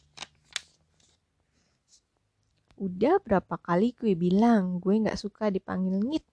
Udah 2.76 3.24
berapa 3.24 3.56
kali 3.64 3.96
gue 3.96 4.12
bilang, 4.12 4.84
gue 4.84 5.08
nggak 5.08 5.16
suka 5.16 5.48
dipanggil 5.48 6.04
ngit. 6.04 6.28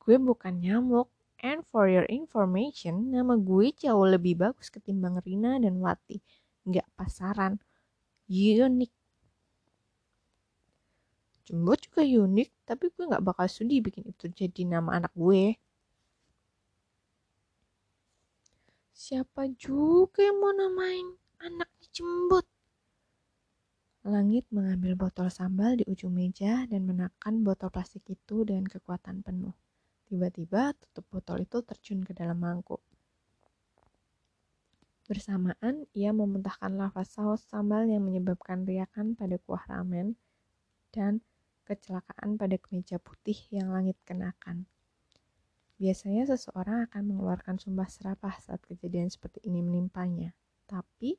Gue 0.00 0.16
bukan 0.16 0.56
nyamuk, 0.56 1.12
and 1.42 1.64
for 1.68 1.90
your 1.90 2.06
information, 2.08 3.12
nama 3.12 3.36
gue 3.36 3.72
jauh 3.74 4.06
lebih 4.06 4.38
bagus 4.38 4.68
ketimbang 4.72 5.20
Rina 5.24 5.60
dan 5.60 5.76
Wati. 5.80 6.20
Nggak 6.68 6.86
pasaran, 6.96 7.60
unik 8.30 8.92
Jembut 11.46 11.78
juga 11.78 12.02
unik, 12.02 12.50
tapi 12.66 12.90
gue 12.90 13.06
gak 13.06 13.22
bakal 13.22 13.46
sudi 13.46 13.78
bikin 13.78 14.02
itu 14.10 14.26
jadi 14.26 14.66
nama 14.66 14.98
anak 14.98 15.14
gue. 15.14 15.54
Siapa 18.90 19.46
juga 19.54 20.26
yang 20.26 20.42
mau 20.42 20.50
namain 20.50 21.14
anaknya 21.38 21.86
Jembut? 21.94 22.42
Langit 24.02 24.50
mengambil 24.50 24.98
botol 24.98 25.30
sambal 25.30 25.78
di 25.78 25.86
ujung 25.86 26.18
meja 26.18 26.66
dan 26.66 26.82
menekan 26.82 27.46
botol 27.46 27.70
plastik 27.70 28.02
itu 28.10 28.42
dengan 28.42 28.66
kekuatan 28.66 29.22
penuh. 29.22 29.54
Tiba-tiba 30.06 30.70
tutup 30.78 31.02
botol 31.10 31.42
itu 31.42 31.58
terjun 31.66 32.06
ke 32.06 32.14
dalam 32.14 32.38
mangkuk. 32.38 32.78
Bersamaan, 35.06 35.86
ia 35.94 36.14
memuntahkan 36.14 36.74
lava 36.78 37.02
saus 37.02 37.42
sambal 37.46 37.86
yang 37.90 38.06
menyebabkan 38.06 38.62
riakan 38.62 39.18
pada 39.18 39.38
kuah 39.42 39.62
ramen 39.66 40.14
dan 40.94 41.22
kecelakaan 41.66 42.38
pada 42.38 42.54
kemeja 42.54 43.02
putih 43.02 43.34
yang 43.50 43.74
langit 43.74 43.98
kenakan. 44.06 44.70
Biasanya 45.82 46.30
seseorang 46.30 46.86
akan 46.86 47.02
mengeluarkan 47.02 47.58
sumpah 47.58 47.90
serapah 47.90 48.34
saat 48.38 48.62
kejadian 48.62 49.10
seperti 49.10 49.42
ini 49.42 49.58
menimpanya. 49.60 50.30
Tapi, 50.70 51.18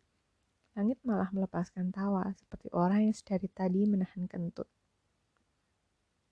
langit 0.79 0.99
malah 1.03 1.27
melepaskan 1.35 1.91
tawa 1.91 2.31
seperti 2.39 2.71
orang 2.71 3.11
yang 3.11 3.15
sedari 3.15 3.51
tadi 3.51 3.83
menahan 3.83 4.31
kentut. 4.31 4.71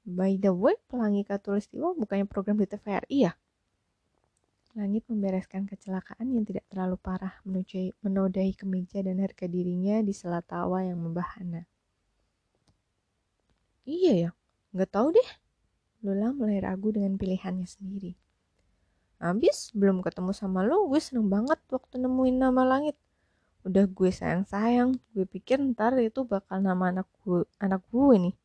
By 0.05 0.37
the 0.37 0.53
way, 0.53 0.77
Pelangi 0.85 1.25
Katulistiwa 1.25 1.97
bukannya 1.97 2.29
program 2.29 2.61
di 2.61 2.69
TVRI 2.69 3.17
ya? 3.25 3.33
Langit 4.77 5.09
membereskan 5.09 5.65
kecelakaan 5.65 6.29
yang 6.29 6.45
tidak 6.45 6.61
terlalu 6.69 7.01
parah 7.01 7.41
menodai 8.05 8.53
kemeja 8.53 9.01
dan 9.01 9.17
harga 9.17 9.49
dirinya 9.49 10.05
di 10.05 10.13
sela 10.13 10.45
tawa 10.45 10.85
yang 10.85 11.01
membahana. 11.01 11.65
Iya 13.89 14.13
ya, 14.13 14.29
nggak 14.77 14.91
tahu 14.93 15.09
deh. 15.17 15.29
Lula 16.05 16.29
mulai 16.37 16.61
ragu 16.61 16.93
dengan 16.93 17.17
pilihannya 17.17 17.65
sendiri. 17.65 18.13
Habis 19.17 19.73
belum 19.73 20.05
ketemu 20.05 20.37
sama 20.37 20.61
lo, 20.61 20.85
gue 20.85 21.01
seneng 21.01 21.33
banget 21.33 21.57
waktu 21.73 21.97
nemuin 21.97 22.45
nama 22.45 22.61
langit. 22.61 22.93
Udah 23.65 23.89
gue 23.89 24.13
sayang-sayang, 24.13 25.01
gue 25.17 25.25
pikir 25.25 25.57
ntar 25.73 25.97
itu 25.97 26.21
bakal 26.29 26.61
nama 26.61 26.93
anak 26.93 27.09
gue, 27.25 27.41
anak 27.57 27.81
gue 27.89 28.29
nih. 28.29 28.35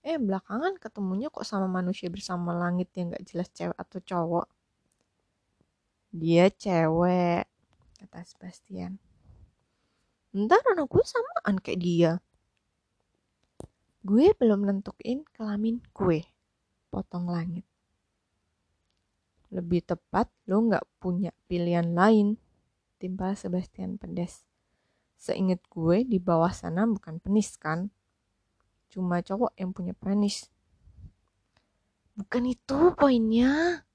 Eh, 0.00 0.16
belakangan 0.16 0.80
ketemunya 0.80 1.28
kok 1.28 1.44
sama 1.44 1.68
manusia 1.68 2.08
bersama 2.08 2.56
langit 2.56 2.88
yang 2.96 3.12
gak 3.12 3.24
jelas 3.28 3.52
cewek 3.52 3.76
atau 3.76 4.00
cowok. 4.00 4.46
Dia 6.10 6.48
cewek, 6.48 7.44
kata 8.00 8.20
Sebastian. 8.24 8.96
Ntar 10.32 10.64
anak 10.72 10.88
gue 10.88 11.04
samaan 11.04 11.60
kayak 11.60 11.80
dia. 11.84 12.12
Gue 14.00 14.32
belum 14.32 14.64
nentuin 14.64 15.20
kelamin 15.36 15.84
gue, 15.92 16.24
potong 16.88 17.28
langit. 17.28 17.68
Lebih 19.52 19.84
tepat, 19.84 20.32
lo 20.48 20.64
gak 20.64 20.88
punya 20.96 21.36
pilihan 21.44 21.92
lain, 21.92 22.40
timpal 22.96 23.36
Sebastian 23.36 24.00
pedas. 24.00 24.48
Seingat 25.20 25.60
gue, 25.68 26.08
di 26.08 26.16
bawah 26.16 26.56
sana 26.56 26.88
bukan 26.88 27.20
penis 27.20 27.60
kan? 27.60 27.92
Cuma 28.90 29.22
cowok 29.22 29.54
yang 29.54 29.70
punya 29.70 29.94
penis. 29.94 30.50
Bukan 32.18 32.44
itu 32.50 32.92
poinnya. 32.98 33.86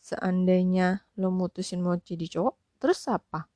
Seandainya 0.00 1.06
lo 1.20 1.30
mutusin 1.30 1.84
mau 1.84 1.94
jadi 1.94 2.26
cowok, 2.26 2.82
terus 2.82 3.06
apa? 3.06 3.46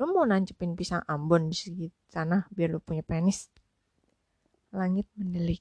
Lo 0.00 0.08
mau 0.08 0.24
nancepin 0.24 0.72
pisang 0.72 1.04
Ambon 1.04 1.52
di 1.52 1.92
sana 2.08 2.48
biar 2.48 2.72
lo 2.72 2.80
punya 2.80 3.04
penis? 3.04 3.52
Langit 4.72 5.04
mendelik. 5.18 5.60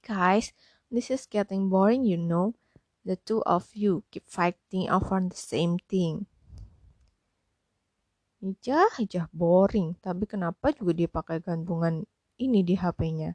Guys, 0.00 0.56
this 0.88 1.12
is 1.12 1.28
getting 1.28 1.68
boring, 1.68 2.08
you 2.08 2.16
know. 2.16 2.56
The 3.04 3.20
two 3.20 3.44
of 3.44 3.68
you 3.76 4.00
keep 4.08 4.24
fighting 4.32 4.88
over 4.88 5.20
the 5.20 5.36
same 5.36 5.76
thing. 5.92 6.24
Ijah, 8.44 8.92
ijah 9.00 9.26
boring. 9.32 9.96
Tapi 10.04 10.28
kenapa 10.28 10.68
juga 10.76 10.92
dia 10.92 11.08
pakai 11.08 11.40
gantungan 11.40 12.04
ini 12.36 12.60
di 12.60 12.76
HP-nya? 12.76 13.32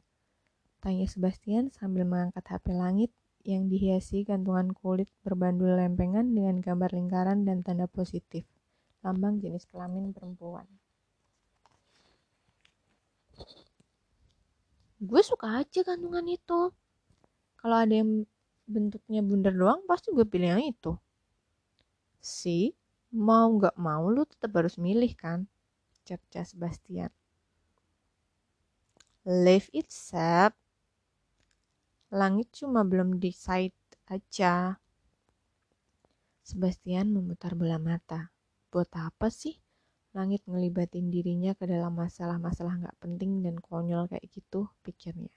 Tanya 0.85 1.09
Sebastian 1.09 1.73
sambil 1.73 2.05
mengangkat 2.05 2.45
HP 2.45 2.77
langit 2.77 3.09
yang 3.41 3.65
dihiasi 3.73 4.21
gantungan 4.21 4.69
kulit 4.69 5.09
berbandul 5.25 5.73
lempengan 5.81 6.29
dengan 6.29 6.61
gambar 6.61 6.93
lingkaran 6.93 7.41
dan 7.41 7.65
tanda 7.65 7.89
positif. 7.89 8.45
Lambang 9.01 9.41
jenis 9.41 9.65
kelamin 9.65 10.13
perempuan. 10.13 10.69
Gue 15.01 15.21
suka 15.25 15.65
aja 15.65 15.81
gantungan 15.81 16.29
itu. 16.29 16.69
Kalau 17.57 17.77
ada 17.81 17.97
yang 17.97 18.29
bentuknya 18.69 19.25
bundar 19.25 19.57
doang, 19.57 19.81
pasti 19.89 20.13
gue 20.13 20.27
pilih 20.27 20.53
yang 20.53 20.63
itu. 20.69 20.93
Si, 22.21 22.77
mau 23.13 23.49
gak 23.57 23.77
mau 23.77 24.05
lu 24.09 24.25
tetap 24.25 24.53
harus 24.57 24.77
milih 24.77 25.13
kan? 25.17 25.49
Cerca 26.05 26.45
Sebastian. 26.45 27.09
Leave 29.27 29.69
it 29.75 29.89
Seb 29.93 30.53
langit 32.09 32.49
cuma 32.57 32.81
belum 32.81 33.21
decide 33.21 33.77
aja. 34.09 34.81
Sebastian 36.41 37.13
memutar 37.13 37.53
bola 37.53 37.77
mata. 37.77 38.33
Buat 38.73 38.89
apa 38.97 39.29
sih 39.29 39.61
langit 40.17 40.41
ngelibatin 40.49 41.13
dirinya 41.13 41.53
ke 41.53 41.69
dalam 41.69 41.93
masalah-masalah 41.93 42.81
gak 42.81 42.97
penting 42.97 43.45
dan 43.45 43.61
konyol 43.61 44.09
kayak 44.09 44.25
gitu 44.33 44.73
pikirnya? 44.81 45.29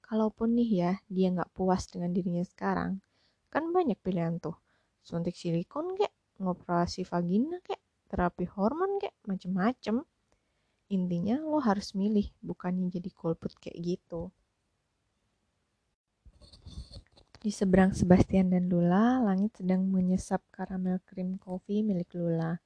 Kalaupun 0.00 0.56
nih 0.56 0.70
ya 0.72 0.92
dia 1.12 1.28
gak 1.36 1.52
puas 1.52 1.84
dengan 1.92 2.16
dirinya 2.16 2.44
sekarang 2.44 3.04
kan 3.52 3.68
banyak 3.68 4.00
pilihan 4.00 4.40
tuh. 4.40 4.56
Suntik 5.04 5.36
silikon 5.36 5.92
kayak 6.00 6.16
ngoperasi 6.42 7.06
vagina 7.06 7.62
kek, 7.62 7.78
terapi 8.10 8.44
hormon 8.50 8.98
kek, 8.98 9.14
macem-macem. 9.24 10.02
Intinya 10.90 11.40
lo 11.40 11.62
harus 11.62 11.94
milih, 11.94 12.28
bukannya 12.42 12.90
jadi 12.90 13.08
golput 13.14 13.54
kayak 13.56 13.78
gitu. 13.80 14.34
Di 17.42 17.50
seberang 17.50 17.90
Sebastian 17.90 18.54
dan 18.54 18.70
Lula, 18.70 19.18
langit 19.18 19.58
sedang 19.58 19.82
menyesap 19.90 20.46
karamel 20.54 21.02
krim 21.02 21.42
kopi 21.42 21.82
milik 21.82 22.14
Lula. 22.14 22.62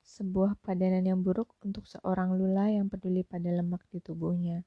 Sebuah 0.00 0.56
padanan 0.60 1.04
yang 1.04 1.20
buruk 1.20 1.52
untuk 1.60 1.84
seorang 1.84 2.32
Lula 2.32 2.72
yang 2.72 2.88
peduli 2.88 3.24
pada 3.24 3.52
lemak 3.52 3.84
di 3.92 4.00
tubuhnya. 4.00 4.64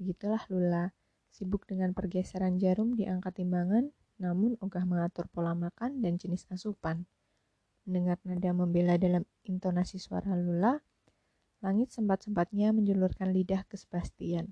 Begitulah 0.00 0.40
Lula, 0.48 0.88
sibuk 1.28 1.68
dengan 1.68 1.92
pergeseran 1.92 2.56
jarum 2.56 2.96
di 2.96 3.04
angka 3.04 3.28
timbangan, 3.28 3.92
namun 4.16 4.56
ogah 4.64 4.88
mengatur 4.88 5.28
pola 5.28 5.52
makan 5.52 6.00
dan 6.00 6.16
jenis 6.16 6.48
asupan. 6.48 7.04
Mendengar 7.86 8.18
nada 8.26 8.50
membela 8.50 8.98
dalam 8.98 9.22
intonasi 9.46 10.02
suara 10.02 10.34
Lula, 10.34 10.82
langit 11.62 11.94
sempat-sempatnya 11.94 12.74
menjulurkan 12.74 13.30
lidah 13.30 13.62
ke 13.70 13.78
Sebastian. 13.78 14.50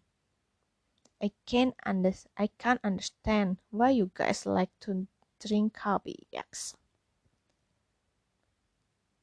I 1.18 1.34
can't 1.42 1.74
under 1.82 2.14
I 2.38 2.46
can't 2.62 2.78
understand 2.86 3.58
why 3.74 3.90
you 3.90 4.14
guys 4.14 4.46
like 4.46 4.70
to 4.86 5.10
drink 5.42 5.74
coffee, 5.74 6.30
yes. 6.30 6.78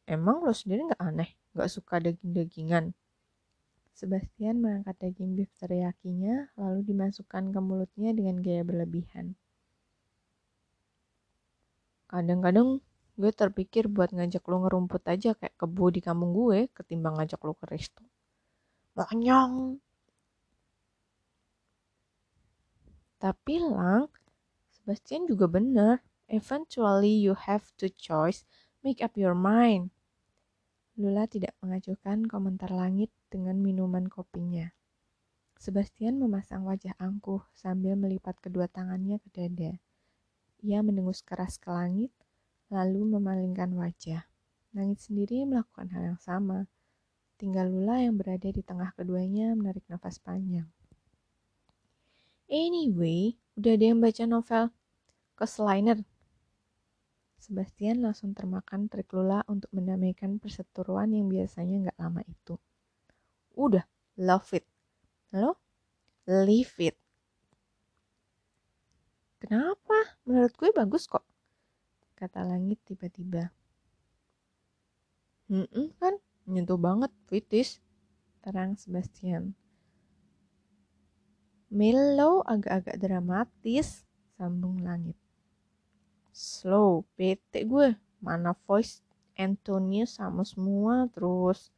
Emang 0.03 0.43
lo 0.43 0.51
sendiri 0.51 0.91
nggak 0.91 0.99
aneh, 0.99 1.31
nggak 1.55 1.71
suka 1.71 2.03
daging-dagingan? 2.03 2.91
Sebastian 3.95 4.59
mengangkat 4.59 4.97
daging 4.99 5.39
beef 5.39 5.51
teriyakinya, 5.55 6.51
lalu 6.59 6.83
dimasukkan 6.83 7.53
ke 7.53 7.59
mulutnya 7.63 8.11
dengan 8.11 8.43
gaya 8.43 8.67
berlebihan. 8.67 9.39
Kadang-kadang 12.11 12.83
gue 13.21 13.29
terpikir 13.29 13.85
buat 13.85 14.09
ngajak 14.09 14.41
lo 14.49 14.65
ngerumput 14.65 15.05
aja 15.05 15.37
kayak 15.37 15.53
kebo 15.61 15.93
di 15.93 16.01
kampung 16.01 16.33
gue 16.33 16.73
ketimbang 16.73 17.21
ngajak 17.21 17.37
lo 17.45 17.53
ke 17.53 17.65
resto. 17.69 18.01
Banyong. 18.97 19.77
Tapi 23.21 23.55
lang 23.61 24.09
Sebastian 24.81 25.29
juga 25.29 25.45
bener. 25.45 26.01
Eventually 26.25 27.13
you 27.13 27.37
have 27.37 27.69
to 27.77 27.85
choice 27.85 28.49
make 28.81 28.97
up 28.97 29.13
your 29.13 29.37
mind. 29.37 29.93
Lula 30.97 31.29
tidak 31.29 31.53
mengajukan 31.61 32.25
komentar 32.25 32.73
langit 32.73 33.13
dengan 33.29 33.61
minuman 33.61 34.09
kopinya. 34.09 34.73
Sebastian 35.61 36.17
memasang 36.17 36.65
wajah 36.65 36.97
angkuh 36.97 37.45
sambil 37.53 37.93
melipat 37.93 38.41
kedua 38.41 38.65
tangannya 38.65 39.21
ke 39.21 39.29
dada. 39.29 39.77
Ia 40.65 40.81
mendengus 40.81 41.21
keras 41.21 41.61
ke 41.61 41.69
langit, 41.69 42.09
lalu 42.71 43.19
memalingkan 43.19 43.75
wajah. 43.75 44.23
Langit 44.71 45.03
sendiri 45.03 45.43
melakukan 45.43 45.91
hal 45.91 46.15
yang 46.15 46.21
sama. 46.23 46.71
Tinggal 47.35 47.67
Lula 47.67 47.99
yang 47.99 48.15
berada 48.15 48.47
di 48.47 48.63
tengah 48.63 48.95
keduanya 48.95 49.51
menarik 49.51 49.83
nafas 49.91 50.17
panjang. 50.23 50.71
Anyway, 52.47 53.35
udah 53.59 53.75
ada 53.75 53.85
yang 53.91 53.99
baca 53.99 54.23
novel 54.23 54.63
Kesliner. 55.35 55.99
Sebastian 57.41 58.05
langsung 58.05 58.31
termakan 58.31 58.87
trik 58.87 59.11
Lula 59.11 59.43
untuk 59.51 59.67
mendamaikan 59.75 60.39
perseteruan 60.39 61.11
yang 61.11 61.27
biasanya 61.27 61.89
nggak 61.89 61.99
lama 61.99 62.21
itu. 62.23 62.55
Udah, 63.57 63.83
love 64.15 64.47
it. 64.55 64.63
Lo? 65.35 65.59
Leave 66.29 66.71
it. 66.79 66.95
Kenapa? 69.41 70.21
Menurut 70.23 70.53
gue 70.53 70.69
bagus 70.69 71.09
kok 71.09 71.25
kata 72.21 72.45
langit 72.45 72.77
tiba-tiba. 72.85 73.49
Hmm, 75.49 75.89
kan 75.97 76.21
menyentuh 76.45 76.77
banget, 76.77 77.09
Fitis, 77.25 77.81
terang 78.45 78.77
Sebastian. 78.77 79.57
Mellow 81.73 82.45
agak-agak 82.45 83.01
dramatis, 83.01 84.05
sambung 84.37 84.85
langit. 84.85 85.17
Slow, 86.29 87.09
bete 87.17 87.65
gue. 87.65 87.97
Mana 88.21 88.53
voice 88.69 89.01
Antonio 89.33 90.05
sama 90.05 90.45
semua 90.45 91.09
terus. 91.09 91.73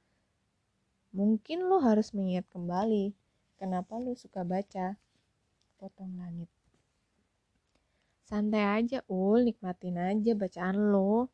Mungkin 1.15 1.63
lo 1.71 1.79
harus 1.79 2.11
mengingat 2.11 2.51
kembali 2.51 3.15
kenapa 3.55 3.95
lo 3.95 4.11
suka 4.11 4.43
baca. 4.43 4.99
Potong 5.79 6.19
langit. 6.19 6.51
Santai 8.23 8.63
aja, 8.63 8.99
Ul. 9.11 9.47
Nikmatin 9.47 9.97
aja 9.99 10.31
bacaan 10.33 10.77
lo. 10.91 11.27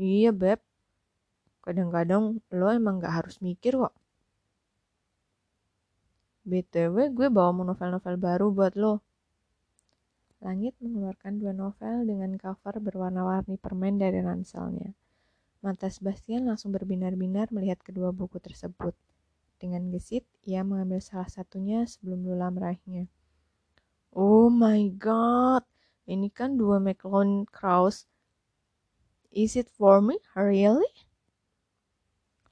Iya, 0.00 0.32
Beb. 0.32 0.60
Kadang-kadang 1.62 2.42
lo 2.50 2.66
emang 2.74 2.98
gak 2.98 3.22
harus 3.22 3.36
mikir 3.38 3.78
kok. 3.78 3.94
BTW, 6.42 7.14
gue 7.14 7.28
bawa 7.30 7.54
novel-novel 7.54 8.16
baru 8.18 8.50
buat 8.50 8.74
lo. 8.74 8.98
Langit 10.42 10.74
mengeluarkan 10.82 11.38
dua 11.38 11.54
novel 11.54 12.02
dengan 12.02 12.34
cover 12.34 12.82
berwarna-warni 12.82 13.54
permen 13.62 13.94
dari 14.02 14.18
ranselnya. 14.18 14.90
Mata 15.62 15.86
Sebastian 15.86 16.50
langsung 16.50 16.74
berbinar-binar 16.74 17.54
melihat 17.54 17.78
kedua 17.78 18.10
buku 18.10 18.42
tersebut. 18.42 18.90
Dengan 19.62 19.86
gesit, 19.94 20.26
ia 20.42 20.66
mengambil 20.66 20.98
salah 20.98 21.30
satunya 21.30 21.86
sebelum 21.86 22.26
Lula 22.26 22.50
meraihnya. 22.50 23.06
Oh 24.12 24.52
my 24.52 24.92
god, 25.00 25.64
ini 26.04 26.28
kan 26.28 26.60
dua 26.60 26.76
McLeod 26.76 27.48
Kraus. 27.48 28.04
Is 29.32 29.56
it 29.56 29.72
for 29.72 30.04
me? 30.04 30.20
Really? 30.36 30.92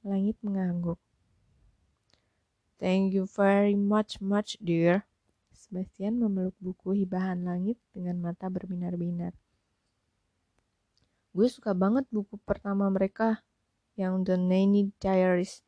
Langit 0.01 0.41
mengangguk. 0.41 0.97
Thank 2.81 3.13
you 3.13 3.29
very 3.29 3.77
much, 3.77 4.25
much, 4.25 4.57
dear. 4.57 5.05
Sebastian 5.53 6.25
memeluk 6.25 6.57
buku 6.57 6.97
hibahan 7.05 7.45
langit 7.45 7.77
dengan 7.93 8.25
mata 8.25 8.49
berbinar-binar. 8.49 9.37
Gue 11.37 11.47
suka 11.53 11.77
banget 11.77 12.09
buku 12.09 12.41
pertama 12.41 12.89
mereka, 12.89 13.45
yang 14.01 14.25
The 14.25 14.41
Nanny 14.41 14.97
Diaries. 14.97 15.61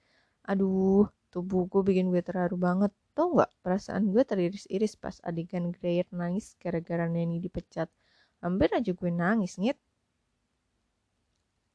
Aduh, 0.48 1.12
tuh 1.28 1.44
buku 1.44 1.85
bikin 1.85 2.09
gue 2.09 2.24
terharu 2.24 2.57
banget. 2.57 2.96
Tau 3.12 3.29
gak, 3.37 3.51
perasaan 3.61 4.09
gue 4.09 4.25
teriris-iris 4.25 4.96
pas 4.96 5.20
adegan 5.20 5.68
Greer 5.68 6.09
nangis 6.12 6.57
gara-gara 6.57 7.05
Nanny 7.05 7.38
dipecat. 7.38 7.92
Hampir 8.40 8.72
aja 8.72 8.90
gue 8.90 9.11
nangis, 9.12 9.61
ngit. 9.61 9.77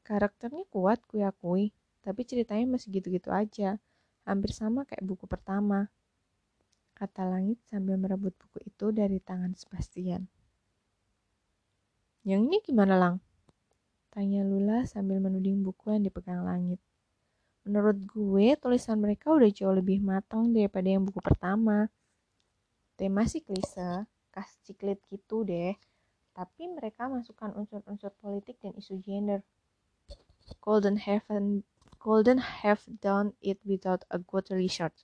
Karakternya 0.01 0.65
kuat, 0.73 0.99
gue 1.05 1.21
akui. 1.21 1.69
Tapi 2.01 2.21
ceritanya 2.25 2.65
masih 2.65 2.89
gitu-gitu 2.89 3.29
aja. 3.29 3.77
Hampir 4.25 4.51
sama 4.51 4.83
kayak 4.83 5.05
buku 5.05 5.29
pertama 5.29 5.87
kata 6.97 7.29
langit 7.29 7.61
sambil 7.69 7.93
merebut 7.93 8.33
buku 8.33 8.57
itu 8.65 8.89
dari 8.89 9.21
tangan 9.21 9.53
Sebastian. 9.53 10.25
Yang 12.25 12.41
ini 12.49 12.57
gimana, 12.65 12.97
Lang? 12.97 13.15
Tanya 14.09 14.41
Lula 14.41 14.81
sambil 14.89 15.21
menuding 15.21 15.61
buku 15.61 15.93
yang 15.93 16.01
dipegang 16.01 16.41
langit. 16.41 16.81
Menurut 17.67 17.99
gue, 18.07 18.55
tulisan 18.55 18.95
mereka 18.95 19.35
udah 19.35 19.51
jauh 19.51 19.75
lebih 19.75 19.99
matang 19.99 20.55
daripada 20.55 20.87
yang 20.87 21.03
buku 21.03 21.19
pertama. 21.19 21.91
Tema 22.95 23.27
sih 23.27 23.43
klise, 23.43 24.07
kas 24.31 24.55
ciklit 24.63 25.03
gitu 25.11 25.43
deh. 25.43 25.75
Tapi 26.31 26.71
mereka 26.71 27.11
masukkan 27.11 27.51
unsur-unsur 27.59 28.15
politik 28.23 28.55
dan 28.63 28.71
isu 28.79 29.03
gender. 29.03 29.43
Golden 30.63 30.95
Heaven 30.95 31.67
Golden 31.99 32.39
have 32.39 32.87
done 32.87 33.35
it 33.43 33.59
without 33.67 34.07
a 34.07 34.15
good 34.15 34.47
research. 34.47 35.03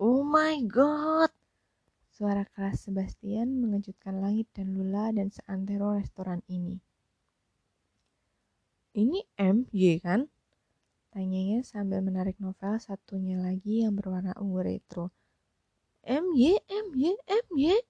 Oh 0.00 0.24
my 0.24 0.56
god! 0.64 1.28
Suara 2.16 2.48
keras 2.48 2.88
Sebastian 2.88 3.60
mengejutkan 3.60 4.24
langit 4.24 4.48
dan 4.56 4.72
Lula 4.72 5.12
dan 5.12 5.28
seantero 5.28 5.92
restoran 5.92 6.40
ini. 6.48 6.80
Ini 8.96 9.20
MY 9.36 10.00
kan? 10.00 10.32
Tanyanya 11.10 11.66
sambil 11.66 12.06
menarik 12.06 12.38
novel 12.38 12.78
satunya 12.78 13.34
lagi 13.34 13.82
yang 13.82 13.98
berwarna 13.98 14.30
ungu 14.38 14.62
retro. 14.62 15.10
MY, 16.06 16.62
MY, 16.70 17.18
MY. 17.50 17.82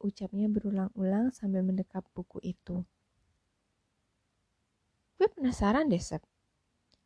Ucapnya 0.00 0.48
berulang-ulang 0.48 1.28
sambil 1.36 1.60
mendekap 1.60 2.08
buku 2.16 2.40
itu. 2.40 2.88
Gue 5.20 5.28
penasaran 5.28 5.92
deh, 5.92 6.00
Sep. 6.00 6.24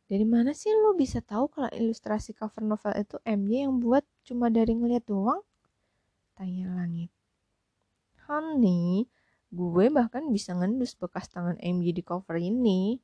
Dari 0.07 0.23
mana 0.23 0.55
sih 0.55 0.71
lo 0.71 0.95
bisa 0.95 1.19
tahu 1.19 1.51
kalau 1.51 1.67
ilustrasi 1.75 2.31
cover 2.31 2.63
novel 2.63 2.95
itu 2.95 3.19
MY 3.27 3.67
yang 3.67 3.83
buat 3.83 4.07
cuma 4.23 4.47
dari 4.47 4.71
ngeliat 4.71 5.03
doang? 5.03 5.43
Tanya 6.39 6.71
langit. 6.71 7.11
Honey, 8.31 9.11
gue 9.51 9.85
bahkan 9.91 10.31
bisa 10.31 10.55
ngendus 10.55 10.95
bekas 10.95 11.27
tangan 11.27 11.59
MY 11.59 11.91
di 11.91 12.03
cover 12.07 12.39
ini. 12.39 13.03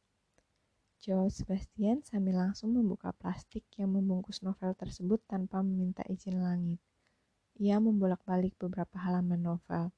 Jawab 1.04 1.36
Sebastian 1.36 2.00
sambil 2.08 2.40
langsung 2.40 2.72
membuka 2.72 3.12
plastik 3.12 3.68
yang 3.76 3.92
membungkus 3.92 4.40
novel 4.40 4.72
tersebut 4.72 5.20
tanpa 5.28 5.60
meminta 5.60 6.00
izin 6.08 6.40
langit. 6.40 6.80
Ia 7.60 7.84
membolak-balik 7.84 8.56
beberapa 8.56 8.96
halaman 9.04 9.44
novel. 9.44 9.92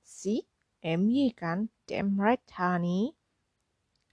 Si, 0.00 0.48
MY 0.80 1.36
kan? 1.36 1.68
Damn 1.84 2.16
right, 2.16 2.40
honey 2.56 3.18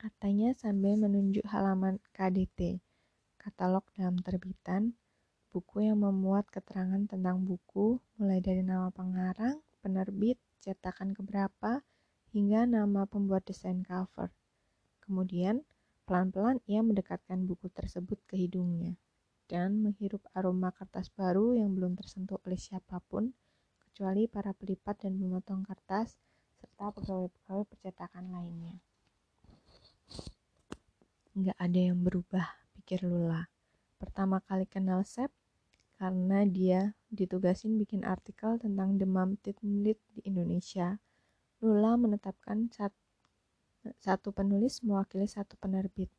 katanya 0.05 0.53
sambil 0.53 1.01
menunjuk 1.01 1.41
halaman 1.49 1.97
KDT, 2.13 2.77
katalog 3.41 3.81
dalam 3.97 4.21
terbitan, 4.21 4.93
buku 5.49 5.89
yang 5.89 5.97
memuat 5.97 6.45
keterangan 6.53 7.09
tentang 7.09 7.41
buku, 7.41 7.97
mulai 8.21 8.37
dari 8.37 8.61
nama 8.61 8.93
pengarang, 8.93 9.65
penerbit, 9.81 10.37
cetakan 10.61 11.17
keberapa, 11.17 11.81
hingga 12.29 12.69
nama 12.69 13.09
pembuat 13.09 13.49
desain 13.49 13.81
cover. 13.81 14.29
Kemudian, 15.01 15.65
pelan-pelan 16.05 16.61
ia 16.69 16.85
mendekatkan 16.85 17.49
buku 17.49 17.67
tersebut 17.73 18.21
ke 18.29 18.37
hidungnya 18.37 18.95
dan 19.45 19.77
menghirup 19.81 20.25
aroma 20.33 20.73
kertas 20.73 21.13
baru 21.13 21.53
yang 21.53 21.77
belum 21.77 21.93
tersentuh 21.93 22.41
oleh 22.45 22.57
siapa 22.57 22.97
pun, 23.05 23.33
kecuali 23.77 24.25
para 24.25 24.53
pelipat 24.57 25.05
dan 25.05 25.21
pemotong 25.21 25.61
kertas, 25.61 26.17
serta 26.57 26.89
pegawai-pegawai 26.97 27.65
percetakan 27.69 28.25
lainnya. 28.33 28.75
Nggak 31.37 31.57
ada 31.61 31.79
yang 31.79 31.99
berubah, 32.01 32.47
pikir 32.79 33.05
Lula. 33.05 33.45
Pertama 34.01 34.41
kali 34.41 34.65
kenal 34.65 35.05
Sep, 35.05 35.29
karena 36.01 36.43
dia 36.43 36.97
ditugasin 37.13 37.77
bikin 37.77 38.03
artikel 38.03 38.57
tentang 38.57 38.97
demam 38.97 39.37
titlit 39.39 40.01
di 40.17 40.25
Indonesia. 40.25 40.97
Lula 41.61 41.95
menetapkan 41.95 42.67
satu 42.73 43.04
penulis 44.33 44.81
mewakili 44.81 45.27
satu 45.27 45.59
penerbit. 45.59 46.09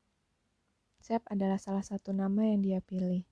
Sep 1.00 1.22
adalah 1.30 1.56
salah 1.62 1.86
satu 1.86 2.10
nama 2.10 2.42
yang 2.50 2.66
dia 2.66 2.78
pilih. 2.82 3.22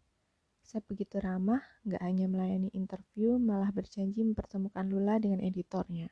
Sep 0.65 0.81
begitu 0.89 1.21
ramah, 1.21 1.61
nggak 1.85 2.01
hanya 2.01 2.27
melayani 2.31 2.73
interview, 2.73 3.37
malah 3.37 3.69
berjanji 3.69 4.25
mempertemukan 4.25 4.89
Lula 4.89 5.21
dengan 5.21 5.45
editornya. 5.45 6.09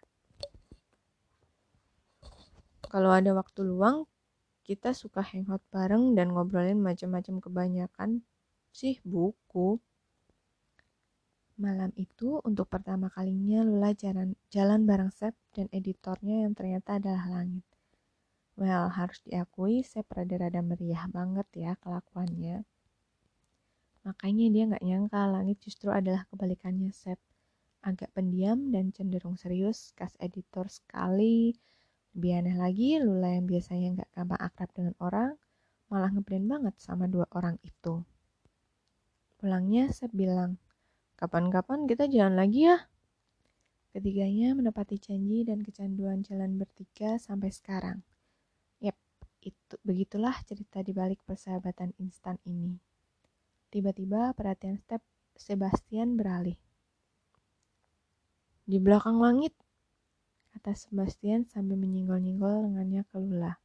Kalau 2.84 3.08
ada 3.08 3.32
waktu 3.32 3.64
luang, 3.64 4.04
kita 4.62 4.92
suka 4.92 5.24
hangout 5.24 5.64
bareng 5.72 6.12
dan 6.12 6.36
ngobrolin 6.36 6.84
macam-macam 6.84 7.40
kebanyakan 7.40 8.20
sih 8.68 9.00
buku. 9.00 9.80
Malam 11.56 11.94
itu 11.96 12.44
untuk 12.44 12.68
pertama 12.68 13.08
kalinya 13.08 13.64
Lula 13.64 13.96
jalan, 13.96 14.36
jalan 14.52 14.84
bareng 14.84 15.08
Sep 15.08 15.32
dan 15.56 15.72
editornya 15.72 16.44
yang 16.44 16.52
ternyata 16.52 17.00
adalah 17.00 17.24
Langit. 17.40 17.71
Well, 18.52 18.92
harus 18.92 19.24
diakui 19.24 19.80
Sep 19.80 20.04
rada-rada 20.12 20.60
meriah 20.60 21.08
banget 21.08 21.48
ya 21.56 21.72
kelakuannya. 21.80 22.68
Makanya 24.04 24.46
dia 24.52 24.62
nggak 24.68 24.84
nyangka 24.84 25.20
Langit 25.30 25.56
justru 25.64 25.88
adalah 25.88 26.28
kebalikannya 26.28 26.92
Sep. 26.92 27.16
Agak 27.82 28.14
pendiam 28.14 28.70
dan 28.70 28.94
cenderung 28.94 29.34
serius, 29.34 29.90
kas 29.98 30.14
editor 30.22 30.70
sekali, 30.70 31.50
lebih 32.14 32.30
aneh 32.38 32.54
lagi, 32.54 33.00
Lula 33.02 33.34
yang 33.34 33.50
biasanya 33.50 33.88
nggak 33.98 34.10
gampang 34.14 34.38
akrab 34.38 34.70
dengan 34.70 34.94
orang, 35.02 35.30
malah 35.90 36.12
ngeblend 36.14 36.46
banget 36.46 36.74
sama 36.78 37.10
dua 37.10 37.26
orang 37.34 37.58
itu. 37.66 38.06
Pulangnya, 39.40 39.90
saya 39.90 40.14
bilang, 40.14 40.62
kapan-kapan 41.18 41.90
kita 41.90 42.06
jalan 42.06 42.38
lagi 42.38 42.70
ya. 42.70 42.86
Ketiganya 43.90 44.54
menepati 44.54 45.02
janji 45.02 45.42
dan 45.42 45.66
kecanduan 45.66 46.22
jalan 46.22 46.54
bertiga 46.54 47.18
sampai 47.18 47.50
sekarang. 47.50 48.06
Itu 49.42 49.74
begitulah 49.82 50.38
cerita 50.46 50.78
di 50.86 50.94
balik 50.94 51.18
persahabatan 51.26 51.98
instan 51.98 52.38
ini. 52.46 52.78
Tiba-tiba 53.74 54.30
perhatian 54.38 54.78
Step 54.78 55.02
Sebastian 55.34 56.14
beralih. 56.14 56.54
Di 58.62 58.78
belakang 58.78 59.18
langit 59.18 59.50
kata 60.54 60.78
Sebastian 60.78 61.42
sambil 61.50 61.74
menyinggol-nyinggol 61.74 62.70
lengannya 62.70 63.02
ke 63.10 63.18
Lula. 63.18 63.58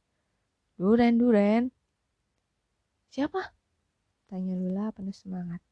Duren, 0.74 1.14
Duren. 1.14 1.70
Siapa? 3.14 3.54
Tanya 4.26 4.58
Lula 4.58 4.90
penuh 4.90 5.14
semangat. 5.14 5.62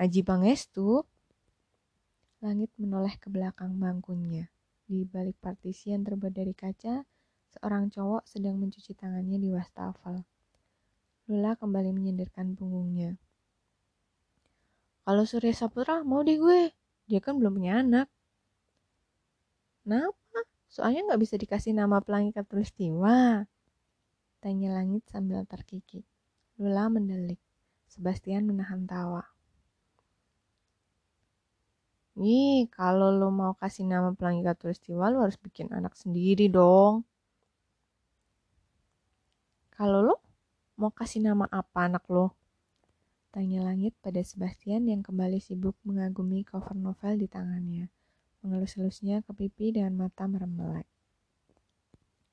Aji 0.00 0.24
Pangestu. 0.24 1.04
Langit 2.40 2.72
menoleh 2.80 3.16
ke 3.20 3.28
belakang 3.28 3.76
bangkunya. 3.76 4.48
Di 4.86 5.02
balik 5.04 5.36
partisi 5.42 5.90
yang 5.90 6.06
terbuat 6.06 6.30
dari 6.30 6.54
kaca, 6.54 7.02
seorang 7.56 7.88
cowok 7.88 8.28
sedang 8.28 8.60
mencuci 8.60 8.92
tangannya 8.92 9.40
di 9.40 9.48
wastafel. 9.48 10.20
Lula 11.32 11.56
kembali 11.56 11.90
menyendirkan 11.96 12.52
punggungnya. 12.52 13.16
Kalau 15.08 15.24
Surya 15.24 15.56
Saputra 15.56 16.04
mau 16.04 16.20
deh 16.20 16.36
gue, 16.36 16.70
dia 17.08 17.20
kan 17.24 17.40
belum 17.40 17.56
punya 17.56 17.80
anak. 17.80 18.06
Kenapa? 19.82 20.40
Soalnya 20.68 21.08
nggak 21.10 21.20
bisa 21.22 21.34
dikasih 21.40 21.72
nama 21.72 22.02
pelangi 22.04 22.34
katulistiwa. 22.36 23.46
Tanya 24.42 24.68
langit 24.76 25.08
sambil 25.08 25.46
terkikik. 25.48 26.04
Lula 26.60 26.92
mendelik. 26.92 27.40
Sebastian 27.88 28.50
menahan 28.50 28.84
tawa. 28.84 29.24
Nih, 32.16 32.66
kalau 32.72 33.12
lo 33.12 33.28
mau 33.28 33.52
kasih 33.54 33.84
nama 33.86 34.10
pelangi 34.16 34.40
katulistiwa, 34.40 35.12
lo 35.12 35.22
harus 35.22 35.38
bikin 35.38 35.68
anak 35.70 35.92
sendiri 35.94 36.48
dong. 36.48 37.04
Kalau 39.76 40.00
lo 40.00 40.16
mau 40.80 40.88
kasih 40.88 41.20
nama 41.20 41.44
apa 41.52 41.84
anak 41.84 42.08
lo? 42.08 42.32
Tanya 43.28 43.60
langit 43.60 43.92
pada 44.00 44.24
Sebastian 44.24 44.88
yang 44.88 45.04
kembali 45.04 45.36
sibuk 45.36 45.76
mengagumi 45.84 46.48
cover 46.48 46.72
novel 46.72 47.20
di 47.20 47.28
tangannya 47.28 47.92
mengelus-elusnya 48.40 49.20
ke 49.20 49.36
pipi 49.36 49.76
dengan 49.76 50.08
mata 50.08 50.24
merem 50.24 50.56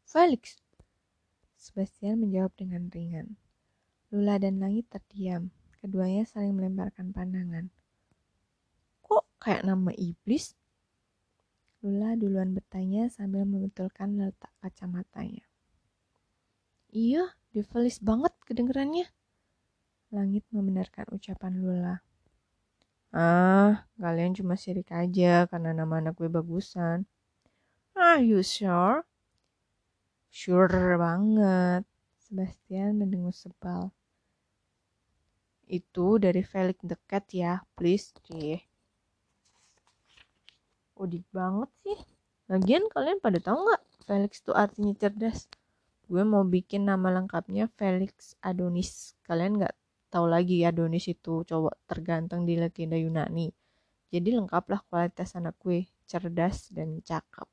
Felix! 0.08 0.64
Sebastian 1.60 2.24
menjawab 2.24 2.56
dengan 2.56 2.88
ringan. 2.88 3.36
Lula 4.08 4.40
dan 4.40 4.64
langit 4.64 4.88
terdiam, 4.88 5.52
Keduanya 5.84 6.24
saling 6.24 6.56
melemparkan 6.56 7.12
pandangan. 7.12 7.68
Kok 9.04 9.28
kayak 9.36 9.68
nama 9.68 9.92
iblis? 9.92 10.56
Lula 11.84 12.16
duluan 12.16 12.56
bertanya 12.56 13.12
sambil 13.12 13.44
membetulkan 13.44 14.16
letak 14.16 14.56
kacamatanya. 14.64 15.44
Iya, 16.94 17.34
devilis 17.58 17.98
banget 17.98 18.34
kedengerannya. 18.46 19.10
Langit 20.14 20.46
membenarkan 20.54 21.10
ucapan 21.10 21.54
Lula. 21.58 21.96
Ah, 23.10 23.90
kalian 23.98 24.38
cuma 24.38 24.54
sirik 24.54 24.94
aja 24.94 25.50
karena 25.50 25.74
nama 25.74 25.98
anak 25.98 26.14
gue 26.22 26.30
bagusan. 26.30 27.10
Are 27.98 28.22
you 28.22 28.46
sure? 28.46 29.10
Sure 30.30 30.98
banget. 31.02 31.82
Sebastian 32.22 33.02
mendengus 33.02 33.42
sebal. 33.42 33.90
Itu 35.66 36.22
dari 36.22 36.46
Felix 36.46 36.78
dekat 36.86 37.26
ya, 37.34 37.66
please. 37.74 38.14
Cih. 38.22 38.62
Udik 40.94 41.26
banget 41.34 41.74
sih. 41.82 41.98
Lagian 42.54 42.86
kalian 42.94 43.18
pada 43.18 43.42
tahu 43.42 43.66
nggak 43.66 43.82
Felix 44.06 44.46
itu 44.46 44.54
artinya 44.54 44.94
cerdas? 44.94 45.50
Gue 46.08 46.24
mau 46.28 46.44
bikin 46.44 46.88
nama 46.90 47.10
lengkapnya 47.10 47.72
Felix 47.80 48.36
Adonis. 48.44 49.16
Kalian 49.24 49.60
nggak 49.60 49.76
tahu 50.14 50.30
lagi 50.30 50.62
Adonis 50.68 51.10
itu 51.10 51.42
cowok 51.48 51.90
terganteng 51.90 52.44
di 52.44 52.60
legenda 52.60 53.00
Yunani. 53.00 53.50
Jadi 54.14 54.30
lengkaplah 54.30 54.86
kualitas 54.86 55.34
anak 55.34 55.58
gue, 55.64 55.90
cerdas 56.06 56.70
dan 56.70 57.02
cakep. 57.02 57.50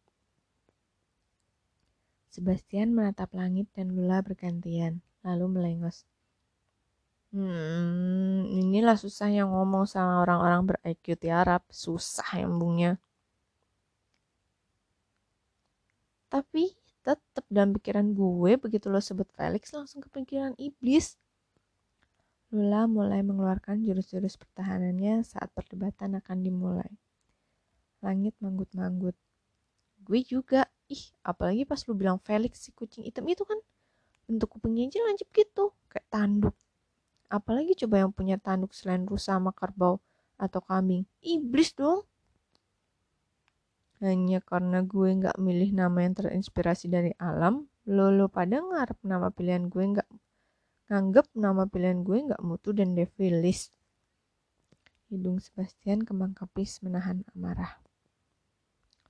Sebastian 2.30 2.92
menatap 2.92 3.32
langit 3.32 3.66
dan 3.74 3.96
Lula 3.96 4.20
bergantian, 4.22 5.02
lalu 5.24 5.46
melengos. 5.50 6.04
Hmm, 7.30 8.42
inilah 8.50 8.98
susahnya 8.98 9.46
ngomong 9.46 9.86
sama 9.86 10.18
orang-orang 10.22 10.74
ber-IQ 10.74 11.14
tiarap. 11.14 11.62
Susah 11.70 12.26
embungnya. 12.42 12.98
Tapi 16.30 16.79
tetap 17.00 17.44
dalam 17.48 17.72
pikiran 17.76 18.12
gue 18.12 18.60
begitu 18.60 18.92
lo 18.92 19.00
sebut 19.00 19.28
Felix 19.32 19.72
langsung 19.72 20.04
kepikiran 20.04 20.52
iblis. 20.60 21.16
Lula 22.50 22.90
mulai 22.90 23.22
mengeluarkan 23.22 23.80
jurus-jurus 23.86 24.34
pertahanannya 24.34 25.22
saat 25.22 25.54
perdebatan 25.54 26.18
akan 26.18 26.38
dimulai. 26.42 26.90
Langit 28.02 28.34
manggut-manggut. 28.42 29.14
Gue 30.02 30.20
juga. 30.26 30.66
Ih, 30.90 31.14
apalagi 31.22 31.62
pas 31.62 31.78
lu 31.86 31.94
bilang 31.94 32.18
Felix 32.18 32.66
si 32.66 32.74
kucing 32.74 33.06
hitam 33.06 33.22
itu 33.30 33.46
kan 33.46 33.54
bentuk 34.26 34.58
kupingnya 34.58 34.90
aja 34.90 34.98
lancip 35.06 35.30
gitu, 35.30 35.70
kayak 35.86 36.02
tanduk. 36.10 36.58
Apalagi 37.30 37.78
coba 37.86 38.02
yang 38.02 38.10
punya 38.10 38.34
tanduk 38.34 38.74
selain 38.74 39.06
rusa 39.06 39.38
sama 39.38 39.54
kerbau 39.54 40.02
atau 40.34 40.58
kambing. 40.58 41.06
Iblis 41.22 41.78
dong 41.78 42.09
hanya 44.00 44.40
karena 44.40 44.80
gue 44.80 45.08
nggak 45.20 45.36
milih 45.36 45.76
nama 45.76 45.98
yang 46.04 46.16
terinspirasi 46.16 46.88
dari 46.88 47.12
alam 47.20 47.68
lo 47.84 48.08
lo 48.08 48.32
pada 48.32 48.60
ngarep 48.60 48.96
nama 49.04 49.28
pilihan 49.28 49.68
gue 49.68 49.84
nggak 49.96 50.08
nganggep 50.88 51.26
nama 51.36 51.68
pilihan 51.68 52.00
gue 52.00 52.18
nggak 52.32 52.42
mutu 52.42 52.72
dan 52.72 52.96
devilis 52.96 53.68
hidung 55.12 55.36
Sebastian 55.38 56.02
kembang 56.02 56.32
kapis 56.32 56.80
menahan 56.80 57.22
amarah 57.36 57.76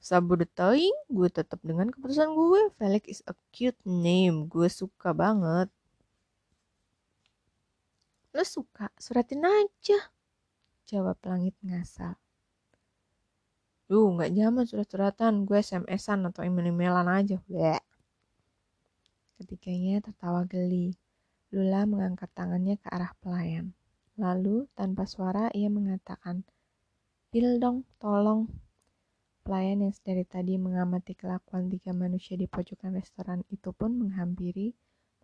Sabu 0.00 0.33
detaing, 0.33 0.96
gue 1.12 1.29
tetap 1.29 1.61
dengan 1.61 1.92
keputusan 1.92 2.33
gue. 2.33 2.72
Felix 2.81 3.05
is 3.05 3.20
a 3.29 3.37
cute 3.53 3.76
name. 3.85 4.48
Gue 4.48 4.72
suka 4.72 5.12
banget. 5.12 5.68
Lo 8.33 8.40
suka? 8.40 8.88
Suratin 8.96 9.44
aja. 9.44 10.09
Jawab 10.88 11.20
langit 11.29 11.53
ngasal. 11.61 12.16
Duh, 13.90 14.07
nggak 14.14 14.31
zaman 14.38 14.64
surat-suratan. 14.70 15.33
Gue 15.50 15.66
SMS-an 15.66 16.31
atau 16.31 16.46
email-emailan 16.46 17.11
aja. 17.11 17.42
Bleh. 17.50 17.83
Ketiganya 19.35 19.98
tertawa 19.98 20.46
geli. 20.46 20.94
Lula 21.50 21.83
mengangkat 21.90 22.31
tangannya 22.31 22.79
ke 22.79 22.87
arah 22.87 23.11
pelayan. 23.18 23.74
Lalu, 24.14 24.70
tanpa 24.79 25.11
suara, 25.11 25.50
ia 25.50 25.66
mengatakan, 25.66 26.46
Pil 27.35 27.59
dong, 27.59 27.83
tolong. 27.98 28.46
Pelayan 29.42 29.83
yang 29.83 29.90
sedari 29.90 30.22
tadi 30.22 30.55
mengamati 30.55 31.18
kelakuan 31.18 31.66
tiga 31.66 31.90
manusia 31.90 32.38
di 32.38 32.46
pojokan 32.46 32.94
restoran 32.94 33.42
itu 33.50 33.74
pun 33.74 33.98
menghampiri, 33.98 34.70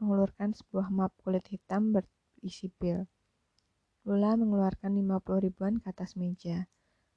mengeluarkan 0.03 0.59
sebuah 0.59 0.91
map 0.91 1.15
kulit 1.23 1.47
hitam 1.47 1.95
berisi 1.95 2.67
pil. 2.75 3.07
Lula 4.03 4.35
mengeluarkan 4.35 4.91
50 4.91 5.47
ribuan 5.47 5.79
ke 5.79 5.87
atas 5.95 6.19
meja. 6.19 6.67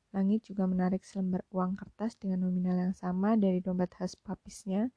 Langit 0.09 0.49
juga 0.49 0.65
menarik 0.65 1.05
selembar 1.05 1.45
uang 1.53 1.77
kertas 1.77 2.17
dengan 2.17 2.49
nominal 2.49 2.77
yang 2.81 2.95
sama 2.97 3.37
dari 3.37 3.61
dompet 3.61 3.93
khas 3.93 4.17
papisnya, 4.17 4.89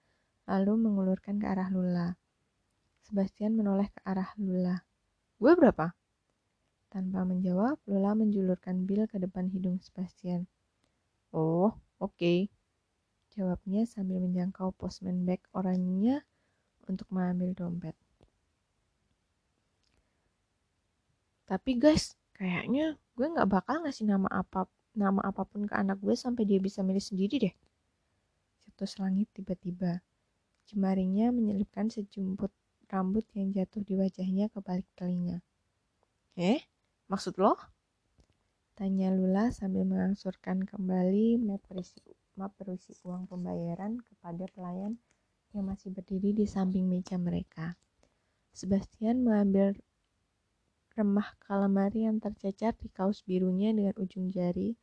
lalu 0.48 0.88
mengulurkan 0.88 1.36
ke 1.36 1.44
arah 1.44 1.68
Lula. 1.68 2.16
Sebastian 3.04 3.52
menoleh 3.60 3.92
ke 3.92 4.00
arah 4.08 4.32
Lula. 4.40 4.88
Gue 5.36 5.52
berapa? 5.52 5.92
Tanpa 6.88 7.28
menjawab, 7.28 7.76
Lula 7.84 8.16
menjulurkan 8.16 8.88
bil 8.88 9.04
ke 9.04 9.20
depan 9.20 9.52
hidung 9.52 9.84
Sebastian. 9.84 10.48
Oh, 11.32 11.76
oke. 12.00 12.16
Okay. 12.16 12.38
Jawabnya 13.32 13.88
sambil 13.88 14.20
menjangkau 14.20 14.76
postman 14.76 15.24
bag 15.24 15.40
orangnya 15.56 16.24
untuk 16.84 17.08
mengambil 17.08 17.56
dompet. 17.56 17.96
Tapi 21.48 21.76
guys, 21.80 22.16
kayaknya 22.36 22.96
gue 23.16 23.26
nggak 23.28 23.48
bakal 23.48 23.84
ngasih 23.84 24.08
nama 24.08 24.28
apa 24.28 24.68
nama 24.92 25.20
apa 25.24 25.42
pun 25.48 25.64
ke 25.64 25.74
anak 25.74 25.98
gue 26.00 26.12
sampai 26.12 26.44
dia 26.44 26.60
bisa 26.60 26.84
milih 26.84 27.02
sendiri 27.02 27.36
deh. 27.48 27.54
Cetus 28.64 29.00
langit 29.00 29.28
tiba-tiba. 29.32 30.04
Jemarinya 30.68 31.34
menyelipkan 31.34 31.90
sejumput 31.90 32.52
rambut 32.92 33.24
yang 33.32 33.50
jatuh 33.56 33.80
di 33.80 33.96
wajahnya 33.96 34.52
ke 34.52 34.60
balik 34.60 34.88
telinga. 34.94 35.40
Eh, 36.36 36.60
maksud 37.08 37.40
lo? 37.40 37.56
Tanya 38.76 39.12
Lula 39.12 39.52
sambil 39.52 39.84
mengangsurkan 39.84 40.64
kembali 40.64 41.40
map 41.40 41.60
berisi, 41.68 42.00
map 42.36 42.52
berisi 42.56 42.92
uang 43.04 43.28
pembayaran 43.28 44.00
kepada 44.00 44.48
pelayan 44.52 44.96
yang 45.52 45.68
masih 45.68 45.92
berdiri 45.92 46.32
di 46.32 46.48
samping 46.48 46.88
meja 46.88 47.20
mereka. 47.20 47.76
Sebastian 48.52 49.24
mengambil 49.24 49.76
remah 50.94 51.36
kalamari 51.42 52.04
yang 52.04 52.20
tercecer 52.20 52.76
di 52.76 52.88
kaos 52.92 53.24
birunya 53.24 53.72
dengan 53.72 53.96
ujung 53.96 54.28
jari, 54.28 54.76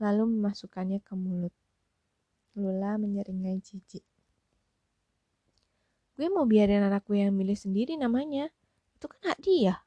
lalu 0.00 0.28
memasukkannya 0.28 1.00
ke 1.00 1.12
mulut. 1.16 1.54
Lula 2.56 2.96
menyeringai 2.96 3.60
jijik. 3.60 4.04
Gue 6.16 6.32
mau 6.32 6.48
biarin 6.48 6.80
anak 6.80 7.04
gue 7.04 7.20
yang 7.20 7.36
milih 7.36 7.56
sendiri 7.56 8.00
namanya. 8.00 8.48
Itu 8.96 9.12
kan 9.12 9.20
hak 9.36 9.44
dia. 9.44 9.84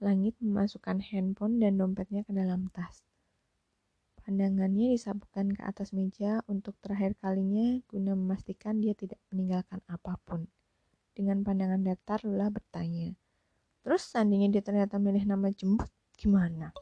Langit 0.00 0.40
memasukkan 0.40 1.04
handphone 1.04 1.60
dan 1.60 1.76
dompetnya 1.76 2.24
ke 2.24 2.32
dalam 2.32 2.72
tas. 2.72 3.04
Pandangannya 4.24 4.92
disabukkan 4.96 5.52
ke 5.56 5.62
atas 5.64 5.92
meja 5.92 6.40
untuk 6.48 6.76
terakhir 6.80 7.16
kalinya 7.20 7.80
guna 7.88 8.16
memastikan 8.16 8.80
dia 8.80 8.96
tidak 8.96 9.20
meninggalkan 9.28 9.84
apa 9.88 10.16
pun. 10.24 10.48
Dengan 11.12 11.44
pandangan 11.44 11.80
datar, 11.84 12.24
Lula 12.24 12.48
bertanya, 12.48 13.12
Terus 13.82 14.02
seandainya 14.10 14.48
dia 14.58 14.62
ternyata 14.64 14.98
milih 14.98 15.24
nama 15.24 15.48
jembut, 15.54 15.88
gimana? 16.18 16.74